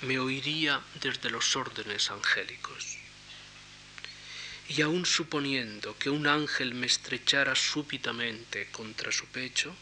[0.00, 2.98] me oiría desde los órdenes angélicos?
[4.68, 9.76] Y aun suponiendo que un ángel me estrechara súbitamente contra su pecho,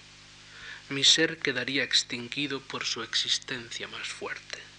[0.91, 4.71] mi ser quedaría extinguido por su existencia más fuerte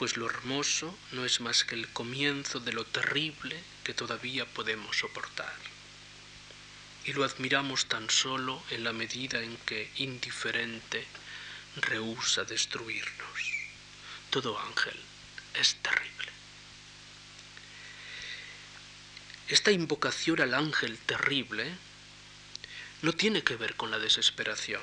[0.00, 3.54] pues lo hermoso no es más que el comienzo de lo terrible
[3.84, 5.54] que todavía podemos soportar.
[7.04, 11.06] Y lo admiramos tan solo en la medida en que, indiferente,
[11.76, 13.52] rehúsa destruirnos.
[14.30, 14.98] Todo ángel
[15.52, 16.32] es terrible.
[19.48, 21.70] Esta invocación al ángel terrible
[23.02, 24.82] no tiene que ver con la desesperación,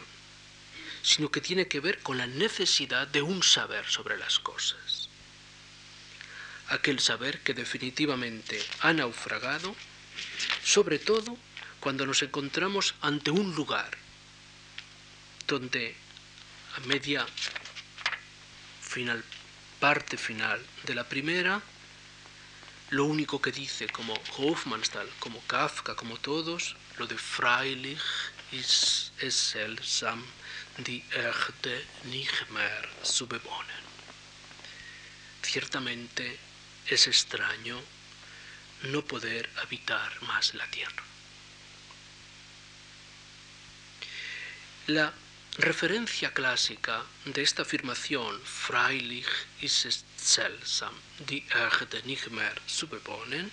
[1.03, 5.09] sino que tiene que ver con la necesidad de un saber sobre las cosas.
[6.69, 9.75] Aquel saber que definitivamente ha naufragado,
[10.63, 11.37] sobre todo
[11.79, 13.97] cuando nos encontramos ante un lugar
[15.47, 15.95] donde
[16.75, 17.25] a media
[18.81, 19.23] final,
[19.79, 21.61] parte final de la primera,
[22.89, 28.01] lo único que dice como Hofmannsthal, como Kafka, como todos, lo de Freilich
[28.51, 30.23] ist es seltsam,
[30.77, 33.83] die Erde nicht mehr zu bewohnen.
[35.43, 36.37] Ciertamente
[36.87, 37.79] es extraño
[38.83, 41.03] no poder habitar más la tierra.
[44.87, 45.13] La
[45.57, 49.27] referencia clásica de esta afirmación, Freilich
[49.61, 50.93] ist es seltsam,
[51.29, 53.51] die Erde nicht mehr zu bewohnen,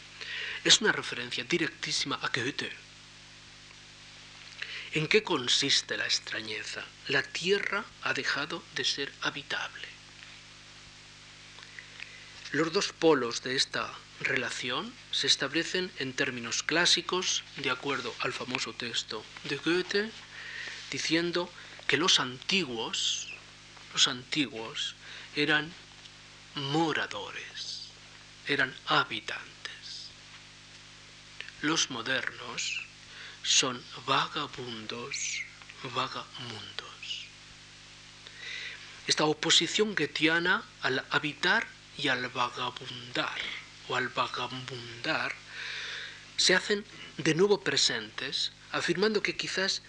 [0.62, 2.70] es una referencia directísima a Goethe.
[4.94, 6.84] ¿En qué consiste la extrañeza?
[7.08, 9.88] La tierra ha dejado de ser habitable.
[12.52, 18.72] Los dos polos de esta relación se establecen en términos clásicos, de acuerdo al famoso
[18.72, 20.12] texto de Goethe,
[20.92, 21.50] diciendo
[21.88, 23.34] que los antiguos,
[23.92, 24.94] los antiguos
[25.34, 25.72] eran
[26.54, 27.88] moradores,
[28.46, 30.10] eran habitantes.
[31.62, 32.83] Los modernos
[33.44, 35.42] son vagabundos,
[35.94, 37.26] vagamundos.
[39.06, 41.66] Esta oposición goetheana al habitar
[41.98, 43.38] y al vagabundar
[43.88, 45.34] o al vagabundar
[46.38, 46.84] se hacen
[47.18, 49.82] de nuevo presentes, afirmando que quizás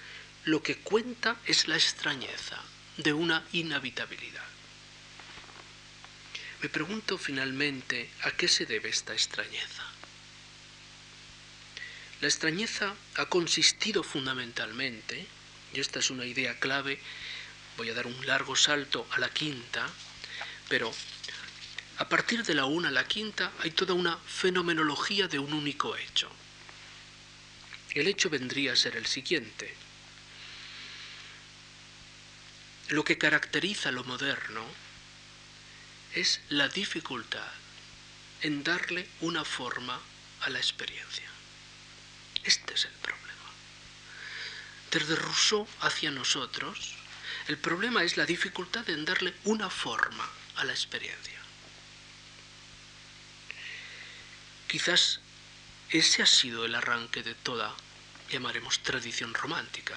[0.43, 2.62] lo que cuenta es la extrañeza
[2.97, 4.43] de una inhabitabilidad.
[6.62, 9.95] Me pregunto finalmente a qué se debe esta extrañeza.
[12.26, 15.28] La extrañeza ha consistido fundamentalmente,
[15.76, 16.99] y esta es una idea clave,
[17.78, 19.88] voy a dar un largo salto a la quinta,
[20.67, 20.91] pero
[21.99, 25.95] a partir de la una a la quinta hay toda una fenomenología de un único
[25.95, 26.32] hecho.
[27.91, 29.71] El hecho vendría a ser el siguiente.
[32.88, 34.65] Lo que caracteriza lo moderno
[36.15, 37.51] es la dificultad
[38.41, 40.01] en darle una forma
[40.41, 41.34] a la experiencia.
[42.46, 43.26] Este es el problema.
[44.91, 46.96] Desde Rousseau hacia nosotros,
[47.48, 51.39] El problema es la dificultad en darle una forma a la experiencia.
[54.68, 55.20] Quizás
[55.91, 57.72] ese ha sido el arranque de toda,
[58.32, 59.96] llamaremos, tradición romántica.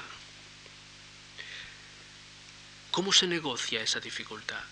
[2.91, 4.63] ¿Cómo se negocia esa dificultad?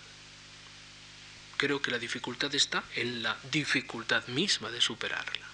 [1.57, 5.46] Creo que la dificultad está en la dificultad misma de superarla.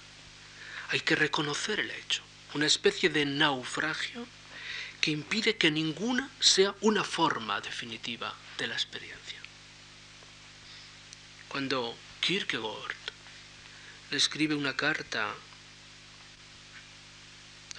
[0.94, 2.22] Hay que reconocer el hecho,
[2.54, 4.28] una especie de naufragio
[5.02, 9.40] que impide que ninguna sea una forma definitiva de la experiencia.
[11.48, 12.96] Cuando Kierkegaard
[14.12, 15.34] le escribe una carta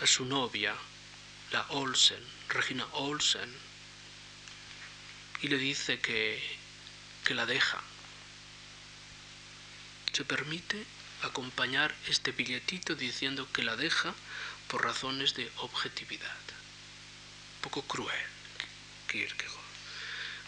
[0.03, 0.75] a su novia,
[1.53, 3.55] la Olsen, Regina Olsen,
[5.41, 6.43] y le dice que,
[7.25, 7.81] que la deja.
[10.13, 10.85] Se permite
[11.25, 14.15] acompañar este billetito diciendo que la deja
[14.69, 16.37] por razones de objetividad.
[17.57, 18.27] Un poco cruel,
[19.09, 19.55] Kierkegaard.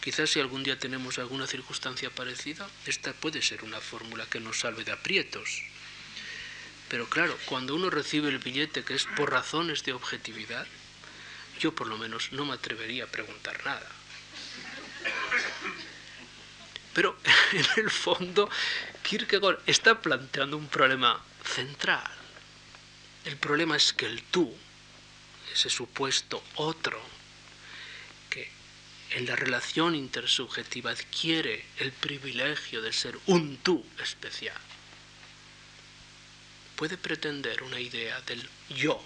[0.01, 4.59] Quizás si algún día tenemos alguna circunstancia parecida, esta puede ser una fórmula que nos
[4.59, 5.63] salve de aprietos.
[6.89, 10.65] Pero claro, cuando uno recibe el billete que es por razones de objetividad,
[11.59, 13.91] yo por lo menos no me atrevería a preguntar nada.
[16.93, 17.17] Pero
[17.51, 18.49] en el fondo,
[19.07, 22.11] Kierkegaard está planteando un problema central.
[23.23, 24.53] El problema es que el tú,
[25.53, 27.01] ese supuesto otro,
[28.29, 28.51] que
[29.11, 34.59] en la relación intersubjetiva adquiere el privilegio de ser un tú especial,
[36.75, 39.01] puede pretender una idea del yo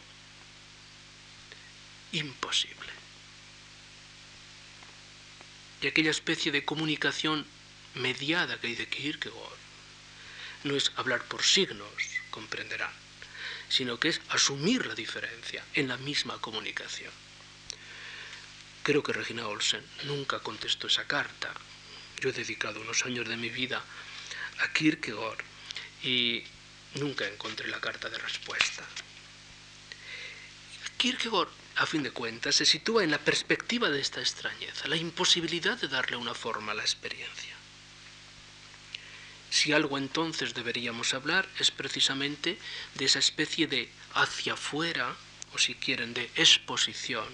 [2.12, 2.90] imposible.
[5.84, 7.46] Y aquella especie de comunicación
[7.94, 9.61] mediada que dice Kierkegaard
[10.64, 11.92] no es hablar por signos,
[12.30, 12.92] comprenderán,
[13.70, 17.12] sino que es asumir la diferencia en la misma comunicación.
[18.84, 21.54] Creo que Regina Olsen nunca contestó esa carta.
[22.20, 23.84] Yo he dedicado unos años de mi vida
[24.60, 25.44] a Kierkegaard
[26.04, 26.44] y
[26.96, 28.84] nunca encontré la carta de respuesta.
[30.98, 35.78] Kierkegaard, a fin de cuentas, se sitúa en la perspectiva de esta extrañeza, la imposibilidad
[35.80, 37.51] de darle una forma a la experiencia.
[39.52, 42.58] Si algo entonces deberíamos hablar es precisamente
[42.96, 45.14] de esa especie de hacia afuera,
[45.54, 47.28] o si quieren, de exposición,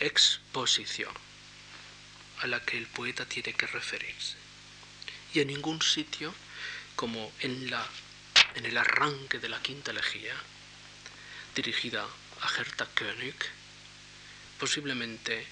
[0.00, 1.14] exposición,
[2.40, 4.34] a la que el poeta tiene que referirse.
[5.32, 6.34] Y en ningún sitio
[6.96, 7.86] como en, la,
[8.56, 10.34] en el arranque de la quinta elegía,
[11.54, 12.04] dirigida
[12.40, 13.36] a Hertha König,
[14.58, 15.46] posiblemente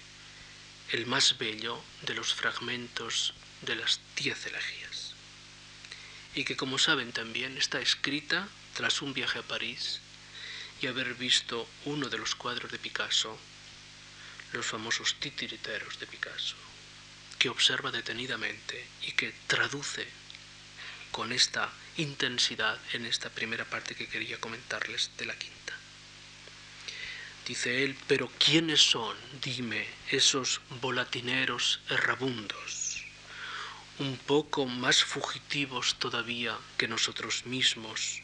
[0.91, 5.15] el más bello de los fragmentos de las diez elegías,
[6.35, 10.01] y que como saben también está escrita tras un viaje a París
[10.81, 13.39] y haber visto uno de los cuadros de Picasso,
[14.53, 16.57] los famosos titiriteros de Picasso,
[17.39, 20.07] que observa detenidamente y que traduce
[21.11, 25.75] con esta intensidad en esta primera parte que quería comentarles de la quinta.
[27.47, 32.80] Dice él, pero ¿quiénes son, dime, esos volatineros errabundos,
[34.01, 38.23] un poco más fugitivos todavía que nosotros mismos,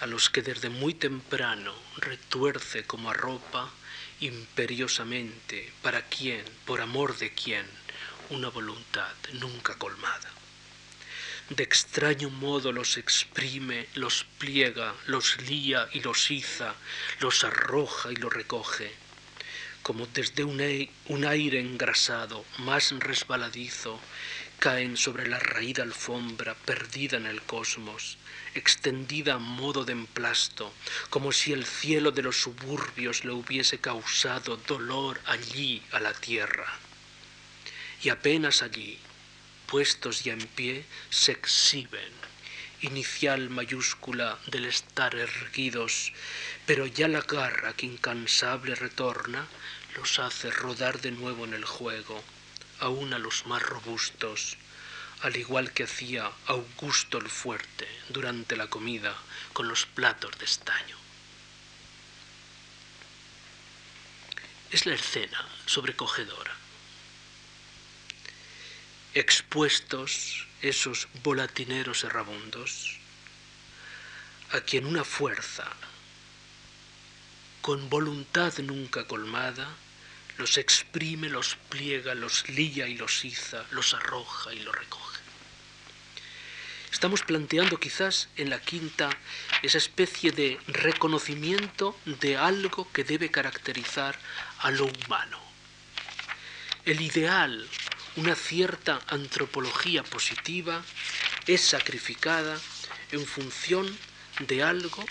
[0.00, 3.70] a los que desde muy temprano retuerce como a ropa
[4.20, 7.66] imperiosamente, para quién, por amor de quién,
[8.30, 10.30] una voluntad nunca colmada?
[11.50, 16.74] de extraño modo los exprime, los pliega, los lía y los iza,
[17.18, 18.92] los arroja y los recoge,
[19.82, 23.98] como desde un, aire engrasado, más resbaladizo,
[24.60, 28.18] caen sobre la raída alfombra perdida en el cosmos,
[28.54, 30.70] extendida a modo de emplasto,
[31.08, 36.66] como si el cielo de los suburbios le hubiese causado dolor allí a la tierra.
[38.02, 38.98] Y apenas allí,
[39.66, 42.12] puestos ya en pie, se exhiben,
[42.82, 46.12] inicial mayúscula del estar erguidos,
[46.66, 49.46] pero ya la garra que incansable retorna
[49.96, 52.22] los hace rodar de nuevo en el juego,
[52.80, 54.56] aun a los más robustos,
[55.22, 59.16] al igual que hacía Augusto el Fuerte durante la comida
[59.52, 60.96] con los platos de estaño.
[64.70, 66.60] Es la escena sobrecogedora
[69.14, 72.98] expuestos esos volatineros errabundos,
[74.52, 75.66] a quien una fuerza,
[77.60, 79.68] con voluntad nunca colmada,
[80.40, 85.20] los exprime, los pliega, los lía y los iza, los arroja y los recoge.
[86.90, 89.10] Estamos planteando quizás en la quinta
[89.62, 94.18] esa especie de reconocimiento de algo que debe caracterizar
[94.58, 95.50] a lo humano
[96.84, 97.68] el ideal,
[98.16, 100.82] una cierta antropología positiva,
[101.46, 102.58] es sacrificada
[103.12, 103.96] en función
[104.40, 105.04] de algo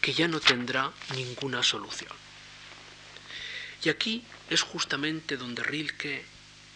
[0.00, 2.12] que ya no tendrá ninguna solución.
[3.84, 6.24] Y aquí es justamente donde Rilke,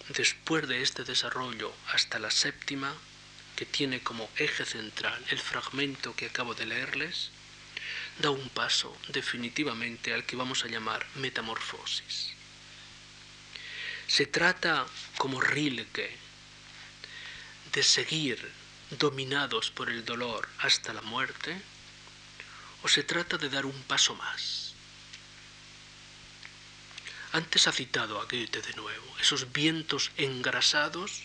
[0.09, 2.95] después de este desarrollo hasta la séptima,
[3.57, 7.31] que tiene como eje central el fragmento que acabo de leerles,
[8.19, 12.33] da un paso definitivamente al que vamos a llamar metamorfosis.
[14.07, 16.17] Se trata, como Rilke,
[17.73, 18.53] de seguir
[18.91, 21.57] dominados por el dolor hasta la muerte,
[22.83, 24.62] o se trata de dar un paso más.
[27.33, 29.17] Antes ha citado a Goethe de nuevo.
[29.19, 31.23] Esos vientos engrasados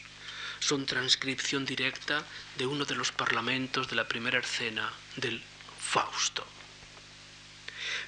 [0.60, 2.26] son transcripción directa
[2.58, 5.43] de uno de los parlamentos de la primera escena del
[5.80, 6.47] Fausto.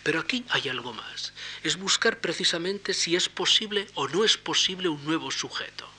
[0.04, 1.34] Pero aquí hay algo más.
[1.62, 5.90] Es buscar precisamente si es posible o no es posible un nuevo sujeto.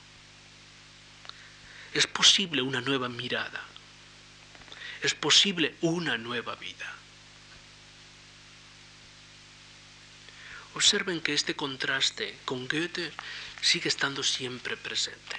[1.92, 3.62] Es posible una nueva mirada.
[5.03, 6.99] Es posible una nueva vida.
[10.75, 13.12] Observen que este contraste con Goethe
[13.61, 15.37] sigue estando siempre presente.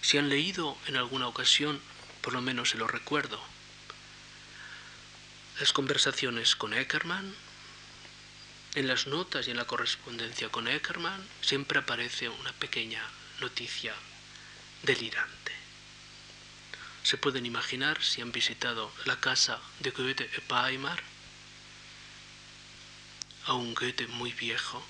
[0.00, 1.80] Si han leído en alguna ocasión,
[2.20, 3.42] por lo menos se lo recuerdo,
[5.60, 7.34] las conversaciones con Eckermann,
[8.74, 13.02] en las notas y en la correspondencia con Eckermann siempre aparece una pequeña
[13.40, 13.94] noticia
[14.82, 15.52] delirante.
[17.04, 21.02] Se pueden imaginar si han visitado la casa de Goethe en Weimar,
[23.46, 24.82] a un Goethe muy viejo,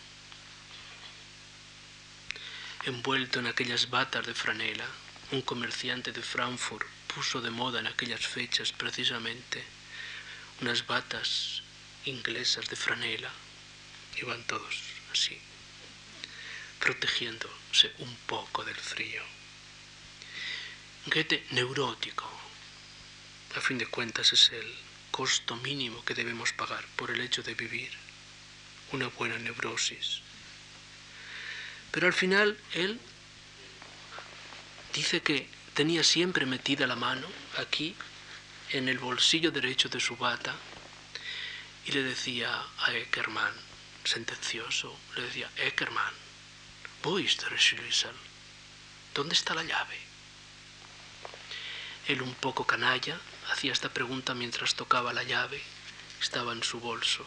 [2.84, 4.86] envuelto en aquellas batas de franela,
[5.32, 9.64] un comerciante de Frankfurt puso de moda en aquellas fechas precisamente
[10.60, 11.62] unas batas
[12.04, 13.30] inglesas de franela.
[14.16, 14.78] Iban todos
[15.10, 15.36] así,
[16.78, 19.22] protegiéndose un poco del frío.
[21.06, 22.30] Goethe neurótico.
[23.56, 24.74] A fin de cuentas es el
[25.10, 28.03] costo mínimo que debemos pagar por el hecho de vivir
[28.94, 30.20] una buena neurosis.
[31.90, 33.00] Pero al final él
[34.92, 37.26] dice que tenía siempre metida la mano
[37.58, 37.94] aquí
[38.70, 40.54] en el bolsillo derecho de su bata
[41.86, 43.54] y le decía a Eckermann,
[44.04, 46.14] sentencioso, le decía, Eckermann,
[47.02, 48.16] wo ist der Schlüssel?
[49.12, 49.98] ¿Dónde está la llave?
[52.06, 53.18] Él un poco canalla
[53.50, 55.62] hacía esta pregunta mientras tocaba la llave,
[56.20, 57.26] estaba en su bolso.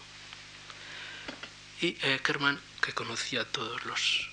[1.80, 4.30] Y Eckermann, que conocía a todos los,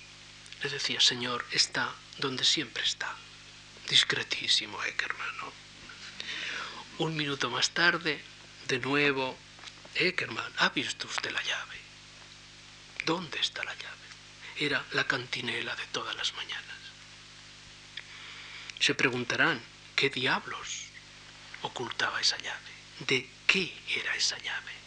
[0.63, 3.13] le decía, Señor, está donde siempre está.
[3.89, 5.53] Discretísimo Eckermann, ¿no?
[6.97, 8.19] Un minuto más tarde,
[8.67, 9.37] de nuevo,
[9.93, 11.77] Eckermann, ¿ha visto usted la llave?
[13.05, 13.95] ¿Dónde está la llave?
[14.57, 16.77] Era la cantinela de todas las mañanas.
[18.79, 19.61] Se preguntarán,
[19.95, 20.85] ¿qué diablos
[21.61, 22.71] ocultaba esa llave?
[22.99, 24.84] ¿De qué era esa llave?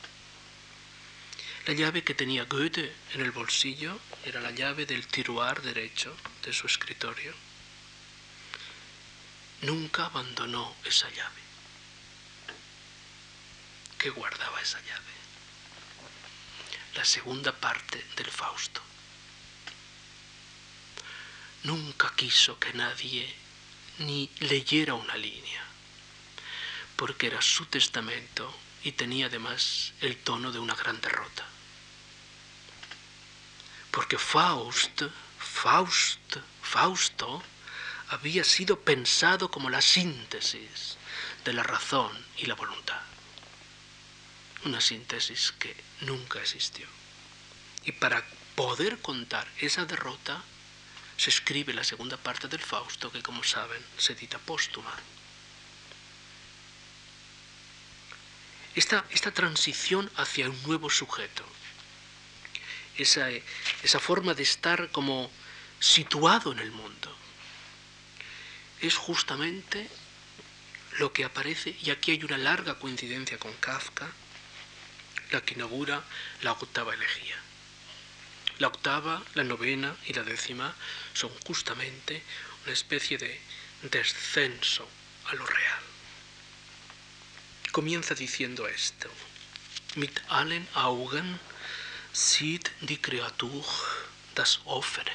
[1.68, 6.50] La llave que tenía Goethe en el bolsillo era la llave del tiroir derecho de
[6.50, 7.34] su escritorio.
[9.60, 11.42] Nunca abandonó esa llave
[13.98, 15.12] que guardaba esa llave.
[16.94, 18.80] La segunda parte del Fausto.
[21.64, 23.30] Nunca quiso que nadie
[23.98, 25.64] ni leyera una línea,
[26.96, 31.46] porque era su testamento y tenía además el tono de una gran derrota.
[33.98, 35.02] Porque Faust,
[35.40, 37.42] Faust, Fausto,
[38.10, 40.96] había sido pensado como la síntesis
[41.44, 43.00] de la razón y la voluntad
[44.66, 46.86] una síntesis que nunca existió.
[47.82, 48.24] Y para
[48.54, 50.44] poder contar esa derrota,
[51.16, 54.94] se escribe la segunda parte del Fausto, que como saben se edita póstuma.
[58.76, 61.44] Esta, esta transición hacia un nuevo sujeto,
[62.98, 63.30] esa,
[63.82, 65.30] esa forma de estar como
[65.80, 67.16] situado en el mundo,
[68.80, 69.88] es justamente
[70.98, 74.08] lo que aparece, y aquí hay una larga coincidencia con Kafka,
[75.30, 76.02] la que inaugura
[76.42, 77.36] la octava elegía.
[78.58, 80.74] La octava, la novena y la décima
[81.14, 82.22] son justamente
[82.64, 83.40] una especie de
[83.82, 84.88] descenso
[85.26, 85.82] a lo real.
[87.70, 89.08] Comienza diciendo esto.
[89.94, 91.38] Mit allen Augen
[92.12, 93.64] sieht die Kreatur
[94.34, 95.12] das Offene.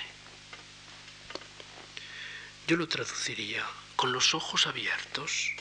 [2.67, 3.65] Yo lo traduciría,
[3.95, 5.51] con los ojos abiertos,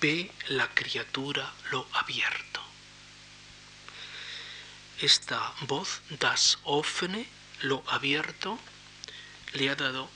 [0.00, 2.50] ve la criatura lo abierto
[5.00, 7.26] esta voz, das offene,
[7.62, 8.58] lo abierto,
[9.52, 10.10] le ha dado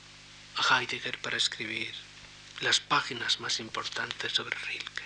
[0.57, 1.93] a Heidegger para escribir
[2.61, 5.03] las páginas más importantes sobre Rilke.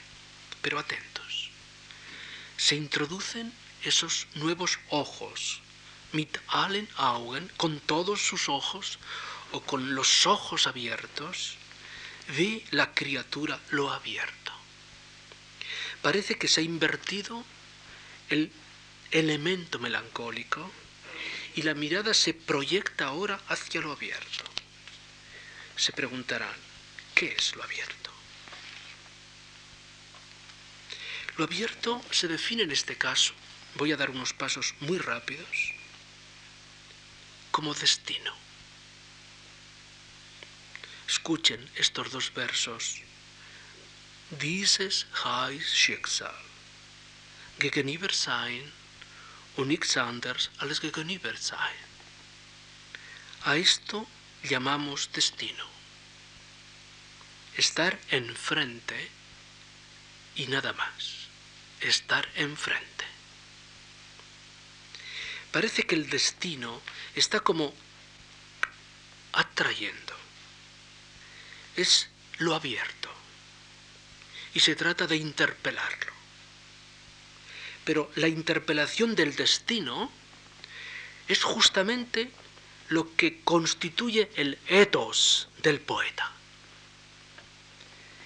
[0.61, 1.49] Pero atentos,
[2.57, 3.53] se introducen
[3.83, 5.61] esos nuevos ojos,
[6.11, 8.99] mit allen Augen, con todos sus ojos
[9.51, 11.55] o con los ojos abiertos,
[12.37, 14.51] ve la criatura lo abierto.
[16.01, 17.43] Parece que se ha invertido
[18.29, 18.51] el
[19.11, 20.71] elemento melancólico
[21.55, 24.43] y la mirada se proyecta ahora hacia lo abierto.
[25.75, 26.55] Se preguntarán,
[27.15, 28.11] ¿qué es lo abierto?
[31.37, 33.33] Lo abierto se define en este caso,
[33.75, 35.73] voy a dar unos pasos muy rápidos,
[37.51, 38.33] como destino.
[41.07, 43.01] Escuchen estos dos versos.
[44.29, 46.35] Dieses heißt Schicksal.
[47.57, 48.71] Gegenüber sein
[49.57, 50.49] und nichts anderes
[50.79, 51.89] gegenüber sein.
[53.43, 54.07] A esto
[54.43, 55.65] llamamos destino.
[57.57, 59.09] Estar enfrente
[60.35, 61.27] y nada más.
[61.81, 62.98] Estar enfrente.
[65.51, 66.81] Parece que el destino
[67.15, 67.73] está como
[69.33, 70.09] atrayendo
[71.79, 73.09] es lo abierto
[74.53, 76.13] y se trata de interpelarlo.
[77.85, 80.11] Pero la interpelación del destino
[81.27, 82.31] es justamente
[82.89, 86.31] lo que constituye el ethos del poeta.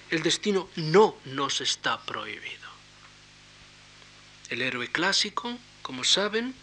[0.10, 2.70] El destino no nos está prohibido.
[4.50, 6.54] El héroe clásico, como saben,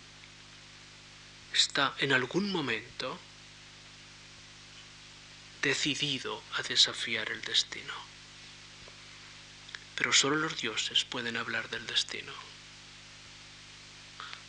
[1.53, 3.19] está en algún momento
[5.63, 7.93] decidido a desafiar el destino.
[9.97, 12.33] Pero solo los dioses pueden hablar del destino.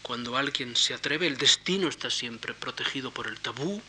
[0.01, 3.81] Cuando alguien se atreve, el destino está siempre protegido por el tabú.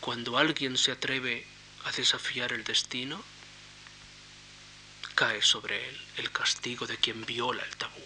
[0.00, 1.46] Cuando alguien se atreve
[1.84, 3.22] a desafiar el destino,
[5.14, 8.02] cae sobre él el castigo de quien viola el tabú.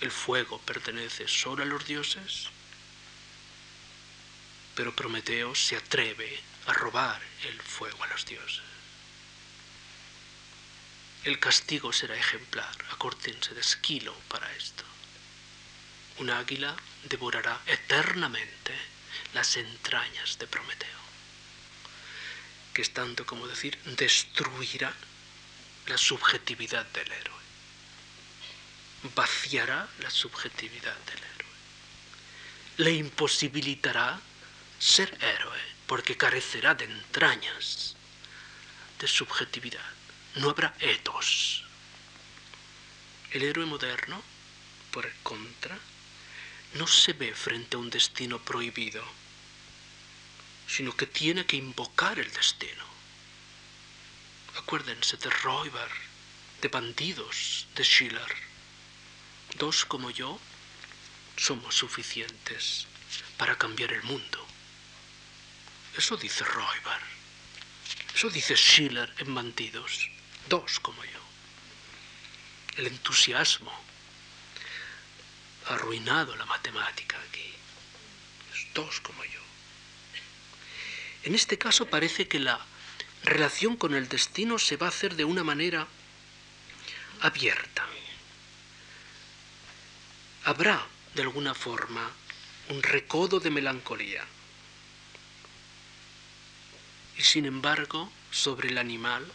[0.00, 2.50] El fuego pertenece solo a los dioses
[4.76, 8.62] pero Prometeo se atreve a robar el fuego a los dioses.
[11.24, 14.84] El castigo será ejemplar, acórtense de esquilo para esto.
[16.18, 18.74] Un águila devorará eternamente
[19.32, 21.00] las entrañas de Prometeo,
[22.74, 24.92] que es tanto como decir, destruirá
[25.86, 27.42] la subjetividad del héroe,
[29.14, 31.54] vaciará la subjetividad del héroe,
[32.78, 34.20] le imposibilitará
[34.78, 37.96] ser héroe, porque carecerá de entrañas,
[38.98, 39.90] de subjetividad.
[40.36, 41.64] No habrá etos.
[43.30, 44.22] El héroe moderno,
[44.90, 45.78] por el contra,
[46.74, 49.04] no se ve frente a un destino prohibido,
[50.68, 52.84] sino que tiene que invocar el destino.
[54.56, 55.90] Acuérdense de Räuber,
[56.60, 58.45] de bandidos, de Schiller.
[59.58, 60.38] Dos como yo
[61.36, 62.86] somos suficientes
[63.38, 64.46] para cambiar el mundo.
[65.96, 67.00] Eso dice Roibar.
[68.14, 70.10] Eso dice Schiller en Bandidos.
[70.50, 71.20] Dos como yo.
[72.76, 73.72] El entusiasmo
[75.68, 77.54] ha arruinado la matemática aquí.
[78.74, 79.40] Dos como yo.
[81.22, 82.60] En este caso parece que la
[83.24, 85.88] relación con el destino se va a hacer de una manera
[87.22, 87.86] abierta.
[90.46, 90.86] Habrá,
[91.16, 92.08] de alguna forma,
[92.68, 94.24] un recodo de melancolía
[97.18, 99.26] y sin embargo sobre el animal,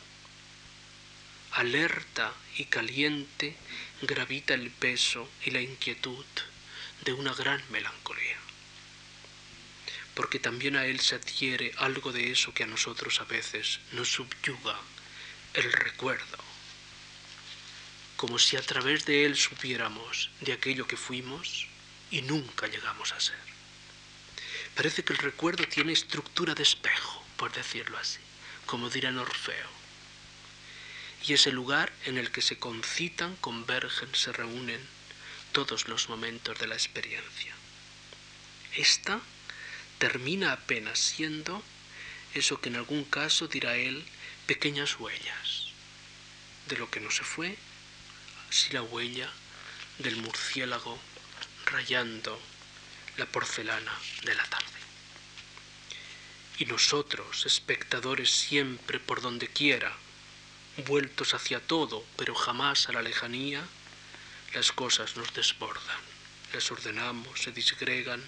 [1.52, 3.58] alerta y caliente,
[4.02, 6.24] gravita el peso y la inquietud
[7.04, 8.38] de una gran melancolía.
[10.16, 14.14] Porque también a él se adhiere algo de eso que a nosotros a veces nos
[14.14, 14.80] subyuga,
[15.56, 16.41] el recuerdo,
[18.22, 21.66] como si a través de él supiéramos de aquello que fuimos
[22.12, 23.40] y nunca llegamos a ser.
[24.76, 28.20] Parece que el recuerdo tiene estructura de espejo por decirlo así,
[28.68, 29.68] como dirán Orfeo.
[31.26, 34.80] Y es el lugar en el que se concitan, convergen, se reúnen
[35.52, 37.56] todos los momentos de la experiencia.
[38.76, 39.20] Esta
[39.98, 41.64] termina apenas siendo
[42.36, 44.06] eso que en algún caso dirá él,
[44.46, 45.70] pequeñas huellas
[46.68, 47.58] de lo que no se fue,
[48.52, 49.30] si la huella
[49.98, 51.00] del murciélago
[51.66, 52.40] rayando
[53.18, 54.82] la porcelana de la tarde
[56.62, 59.96] y nosotros, espectadores siempre por donde quiera,
[60.86, 63.64] vueltos hacia todo, pero jamás a la lejanía,
[64.54, 66.00] las cosas nos desbordan,
[66.54, 68.24] las ordenamos, se disgregan,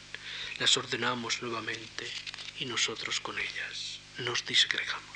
[0.57, 2.11] las ordenamos nuevamente
[2.59, 5.12] y nosotros con ellas nos disgregamos.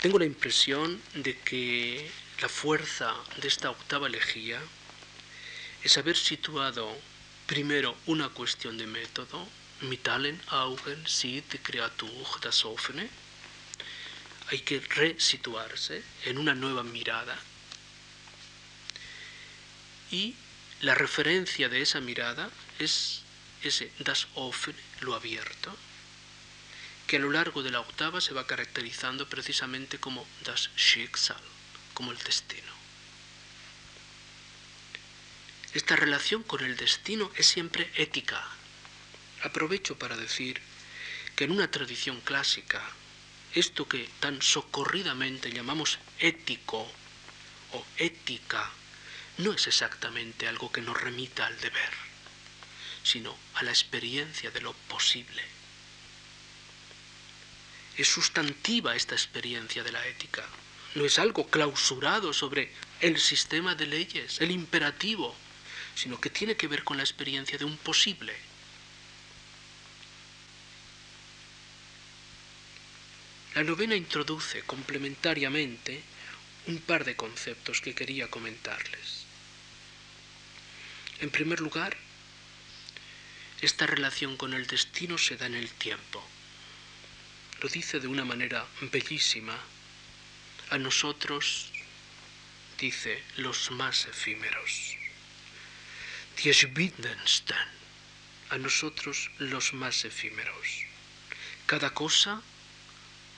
[0.00, 4.58] Tengo la impresión de que la fuerza de esta octava elegía
[5.84, 6.96] es haber situado
[7.46, 9.46] primero una cuestión de método,
[9.82, 13.10] mitalen Augen sit Kreatur das offene,
[14.48, 17.38] hay que resituarse en una nueva mirada.
[20.10, 20.34] Y
[20.80, 22.48] la referencia de esa mirada
[22.78, 23.20] es
[23.62, 25.76] ese das offene, lo abierto,
[27.10, 31.42] que a lo largo de la octava se va caracterizando precisamente como das Schicksal,
[31.92, 32.72] como el destino.
[35.74, 38.40] Esta relación con el destino es siempre ética.
[39.42, 40.62] Aprovecho para decir
[41.34, 42.80] que en una tradición clásica,
[43.56, 46.86] esto que tan socorridamente llamamos ético
[47.72, 48.70] o ética,
[49.38, 51.90] no es exactamente algo que nos remita al deber,
[53.02, 55.59] sino a la experiencia de lo posible.
[58.00, 60.42] Es sustantiva esta experiencia de la ética,
[60.94, 62.72] no es algo clausurado sobre
[63.02, 65.36] el sistema de leyes, el imperativo,
[65.94, 68.34] sino que tiene que ver con la experiencia de un posible.
[73.54, 76.00] La novena introduce complementariamente
[76.68, 79.26] un par de conceptos que quería comentarles.
[81.20, 81.98] En primer lugar,
[83.60, 86.29] esta relación con el destino se da en el tiempo.
[87.62, 89.54] Lo dice de una manera bellísima
[90.70, 91.70] a nosotros,
[92.78, 94.96] dice, los más efímeros.
[96.42, 96.54] Die
[98.48, 100.86] a nosotros los más efímeros.
[101.66, 102.40] Cada cosa,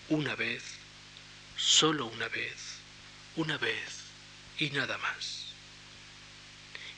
[0.08, 0.62] una vez,
[1.56, 2.78] solo una vez,
[3.34, 4.04] una vez
[4.58, 5.46] y nada más.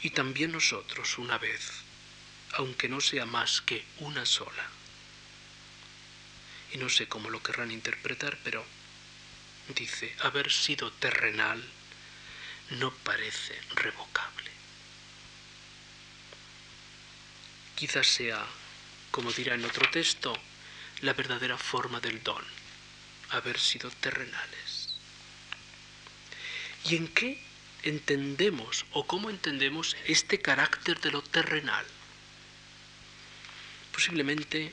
[0.03, 1.70] Y también nosotros una vez,
[2.53, 4.68] aunque no sea más que una sola.
[6.75, 8.64] Y no sé cómo lo querrán interpretar, pero
[9.77, 11.62] dice, haber sido terrenal
[12.70, 14.51] no parece revocable.
[17.77, 18.45] Quizás sea,
[19.12, 20.37] como dirá en otro texto,
[21.03, 22.45] la verdadera forma del don,
[23.31, 24.97] haber sido terrenales.
[26.87, 27.41] ¿Y en qué
[27.85, 31.87] entendemos o cómo entendemos este carácter de lo terrenal?
[33.93, 34.72] Posiblemente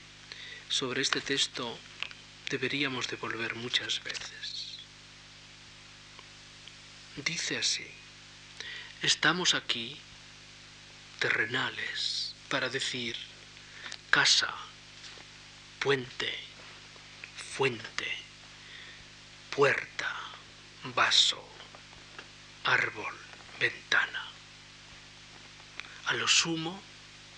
[0.68, 1.78] sobre este texto
[2.52, 4.52] deberíamos de volver muchas veces
[7.16, 7.88] dice así,
[9.02, 10.00] estamos aquí
[11.20, 13.16] terrenales para decir
[14.10, 14.54] casa,
[15.80, 16.34] puente,
[17.56, 18.08] fuente,
[19.56, 20.16] puerta,
[20.96, 21.44] vaso,
[22.64, 23.16] árbol,
[23.60, 24.28] ventana.
[26.06, 26.82] A lo sumo,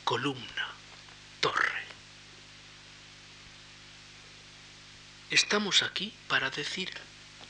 [0.03, 0.67] columna,
[1.41, 1.72] torre.
[5.33, 6.93] Estamos aquí para decir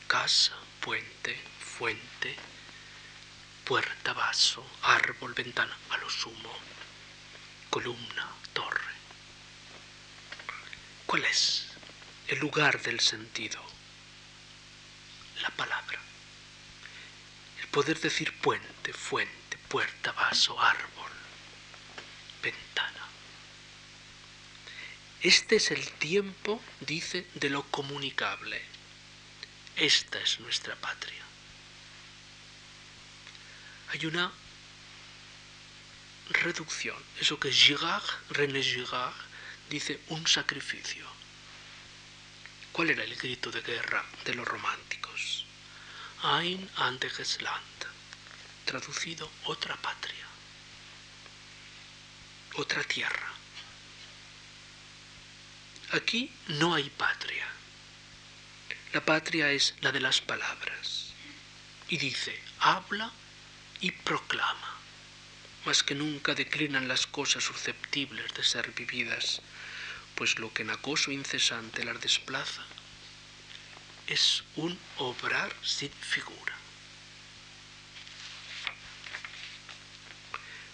[0.06, 2.34] casa, puente, fuente,
[3.66, 6.50] puerta, vaso, árbol, ventana, a lo sumo,
[7.68, 8.94] columna, torre.
[11.04, 11.66] ¿Cuál es
[12.28, 13.62] el lugar del sentido?
[15.42, 16.00] La palabra.
[17.60, 21.12] El poder decir puente, fuente, puerta, vaso, árbol,
[22.42, 22.93] ventana.
[25.24, 28.62] Este es el tiempo, dice, de lo comunicable.
[29.74, 31.24] Esta es nuestra patria
[33.94, 34.32] hay una
[36.30, 39.14] reducción, eso que Girard, René Girard,
[39.70, 41.06] dice un sacrificio.
[42.72, 45.46] ¿Cuál era el grito de guerra de los románticos?
[46.24, 47.86] Ein anderes Land,
[48.64, 50.26] traducido otra patria,
[52.56, 53.32] otra tierra.
[55.94, 57.46] Aquí no hay patria.
[58.92, 61.12] La patria es la de las palabras.
[61.88, 63.12] Y dice, habla
[63.80, 64.74] y proclama.
[65.64, 69.40] Más que nunca declinan las cosas susceptibles de ser vividas,
[70.16, 72.64] pues lo que en acoso incesante las desplaza
[74.08, 76.56] es un obrar sin figura.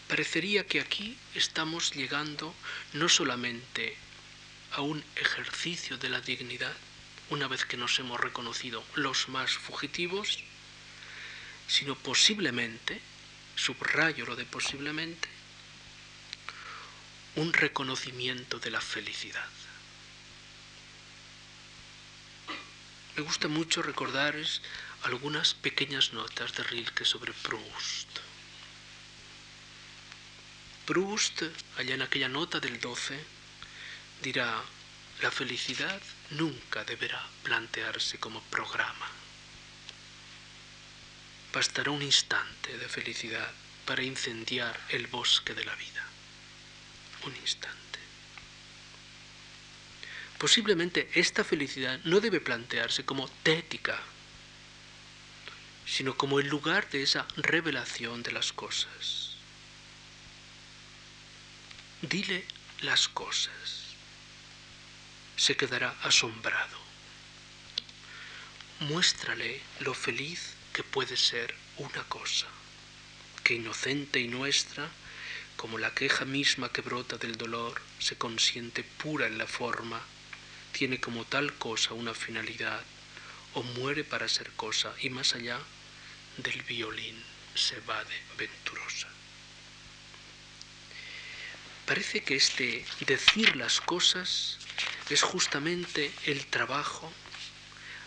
[0.09, 2.55] Parecería que aquí estamos llegando
[2.95, 3.99] no solamente
[4.73, 6.75] a un ejercicio de la dignidad,
[7.31, 10.39] una vez que nos hemos reconocido los más fugitivos,
[11.67, 13.01] sino posiblemente,
[13.57, 15.29] subrayo lo de posiblemente,
[17.37, 19.49] un reconocimiento de la felicidad.
[23.17, 24.35] Me gusta mucho recordar
[25.03, 28.09] algunas pequeñas notas de Rilke sobre Proust.
[30.87, 31.43] Proust,
[31.77, 33.40] allá en aquella nota del 12,
[34.23, 34.63] dirá,
[35.23, 36.01] la felicidad
[36.31, 39.09] nunca deberá plantearse como programa.
[41.53, 43.51] Bastará un instante de felicidad
[43.85, 46.05] para incendiar el bosque de la vida.
[47.25, 47.81] Un instante.
[50.39, 54.01] Posiblemente esta felicidad no debe plantearse como tética,
[55.85, 59.35] sino como el lugar de esa revelación de las cosas.
[62.01, 62.47] Dile
[62.81, 63.90] las cosas.
[65.41, 66.79] Se quedará asombrado.
[68.81, 72.47] Muéstrale lo feliz que puede ser una cosa,
[73.43, 74.87] que inocente y nuestra,
[75.57, 80.03] como la queja misma que brota del dolor, se consiente pura en la forma
[80.73, 82.83] tiene como tal cosa una finalidad
[83.55, 85.59] o muere para ser cosa y más allá
[86.37, 87.17] del violín
[87.55, 89.09] se va de venturosa.
[91.91, 94.59] Parece que este decir las cosas
[95.09, 97.13] es justamente el trabajo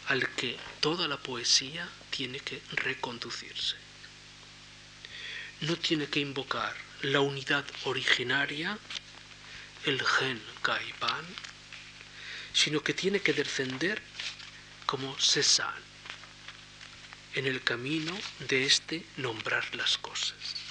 [0.08, 3.76] al que toda la poesía tiene que reconducirse.
[5.60, 8.80] No tiene que invocar la unidad originaria,
[9.84, 11.26] el gen caipán,
[12.54, 14.02] sino que tiene que descender
[14.86, 15.76] como César
[17.36, 18.18] en el camino
[18.48, 20.63] de este nombrar las cosas.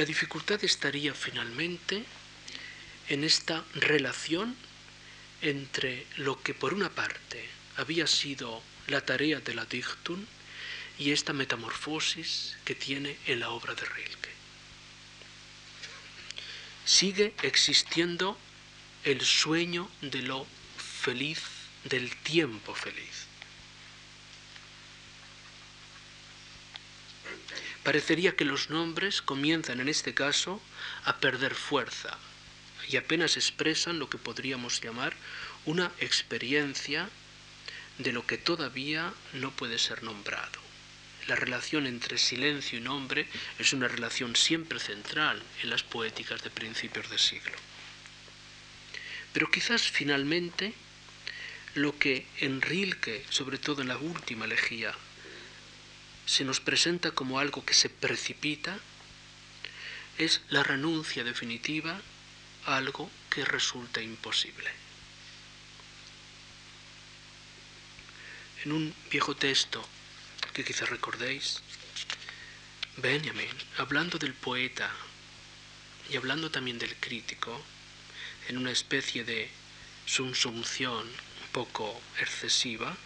[0.00, 2.02] La dificultad estaría finalmente
[3.10, 4.56] en esta relación
[5.42, 7.46] entre lo que por una parte
[7.76, 10.24] había sido la tarea de la Dichtung
[10.98, 14.30] y esta metamorfosis que tiene en la obra de Rilke
[16.86, 18.38] sigue existiendo
[19.04, 20.46] el sueño de lo
[20.78, 21.42] feliz,
[21.84, 23.29] del tiempo feliz.
[27.82, 30.60] Parecería que los nombres comienzan en este caso
[31.04, 32.18] a perder fuerza
[32.88, 35.14] y apenas expresan lo que podríamos llamar
[35.64, 37.08] una experiencia
[37.98, 40.60] de lo que todavía no puede ser nombrado.
[41.26, 43.26] La relación entre silencio y nombre
[43.58, 47.56] es una relación siempre central en las poéticas de principios de siglo.
[49.32, 50.74] Pero quizás finalmente
[51.74, 54.92] lo que en Rilke, sobre todo en la última elegía,
[56.30, 58.78] se nos presenta como algo que se precipita,
[60.16, 62.00] es la renuncia definitiva
[62.66, 64.70] a algo que resulta imposible.
[68.64, 69.84] En un viejo texto
[70.52, 71.62] que quizás recordéis,
[72.98, 74.88] Benjamin, hablando del poeta
[76.10, 77.60] y hablando también del crítico,
[78.46, 79.50] en una especie de
[80.06, 82.96] sumsunción un poco excesiva,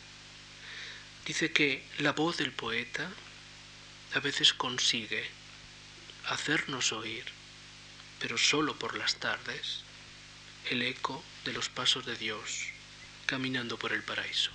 [1.24, 3.10] dice que la voz del poeta
[4.14, 5.24] a veces consigue
[6.26, 7.24] hacernos oír,
[8.20, 9.80] pero solo por las tardes,
[10.70, 12.66] el eco de los pasos de Dios
[13.26, 14.50] caminando por el paraíso.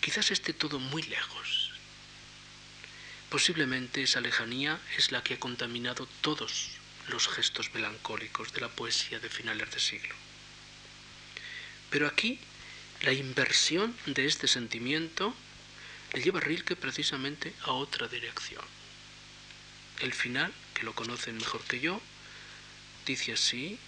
[0.00, 1.70] Quizás esté todo muy lejos.
[3.30, 6.70] Posiblemente esa lejanía es la que ha contaminado todos
[7.08, 10.14] los gestos melancólicos de la poesía de finales de siglo.
[11.90, 12.38] Pero aquí
[13.02, 15.34] la inversión de este sentimiento
[16.12, 18.64] le lleva a Rilke precisamente a otra dirección.
[20.00, 22.00] El final, que lo conocen mejor que yo,
[23.04, 23.78] dice así,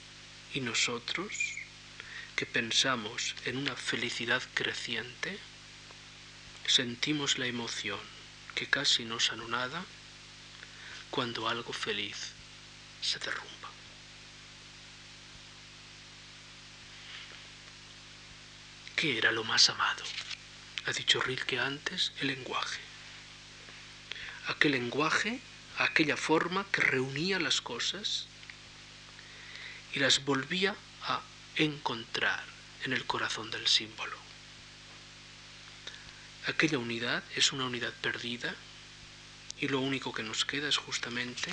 [0.53, 1.33] y nosotros,
[2.35, 5.39] que pensamos en una felicidad creciente,
[6.67, 8.01] sentimos la emoción
[8.57, 9.85] que casi nos anonada
[11.11, 12.33] cuando algo feliz
[13.01, 13.64] se derrumba.
[18.97, 20.05] ¿Qué era lo más amado?
[20.87, 22.81] Ha dicho Rilke antes, el lenguaje.
[24.47, 25.41] Aquel lenguaje,
[25.79, 28.27] aquella forma que reunía las cosas
[29.95, 31.23] y las volvía a
[31.57, 32.45] encontrar
[32.85, 34.17] en el corazón del símbolo.
[36.47, 38.55] Aquella unidad es una unidad perdida
[39.61, 41.53] y lo único que nos queda es justamente,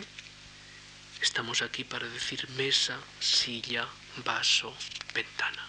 [1.22, 3.88] estamos aquí para decir mesa, silla,
[4.26, 4.76] vaso,
[5.14, 5.66] ventana,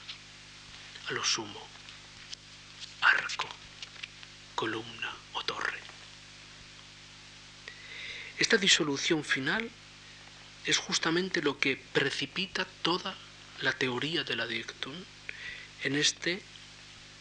[1.12, 1.66] lo sumo,
[3.00, 3.48] arco,
[4.54, 5.78] columna o torre.
[8.38, 9.70] Esta disolución final
[10.64, 13.16] es justamente lo que precipita toda
[13.60, 14.94] la teoría de la dictum
[15.84, 16.42] en este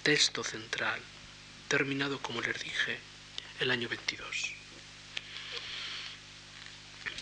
[0.03, 0.99] texto central
[1.67, 2.99] terminado, como les dije,
[3.59, 4.53] el año 22.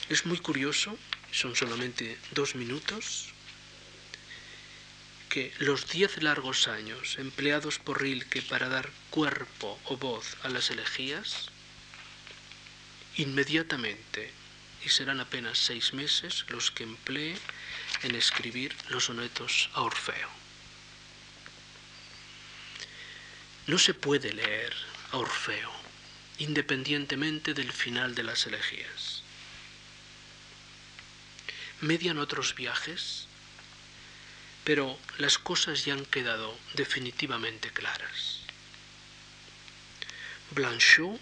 [0.09, 0.97] Es muy curioso,
[1.32, 3.30] son solamente dos minutos,
[5.30, 10.72] que los diez largos años empleados por Rilke para dar cuerpo o voz a las
[10.72, 11.50] elegías,
[13.16, 14.32] inmediatamente,
[14.84, 17.38] y serán apenas seis meses los que emplee
[18.04, 20.30] en escribir los sonetos a Orfeo.
[23.68, 24.74] No se puede leer
[25.12, 25.80] a Orfeo
[26.40, 29.22] independientemente del final de las elegías.
[31.82, 33.28] Median otros viajes,
[34.70, 38.41] pero las cosas ya han quedado definitivamente claras.
[40.51, 41.20] Blanchot,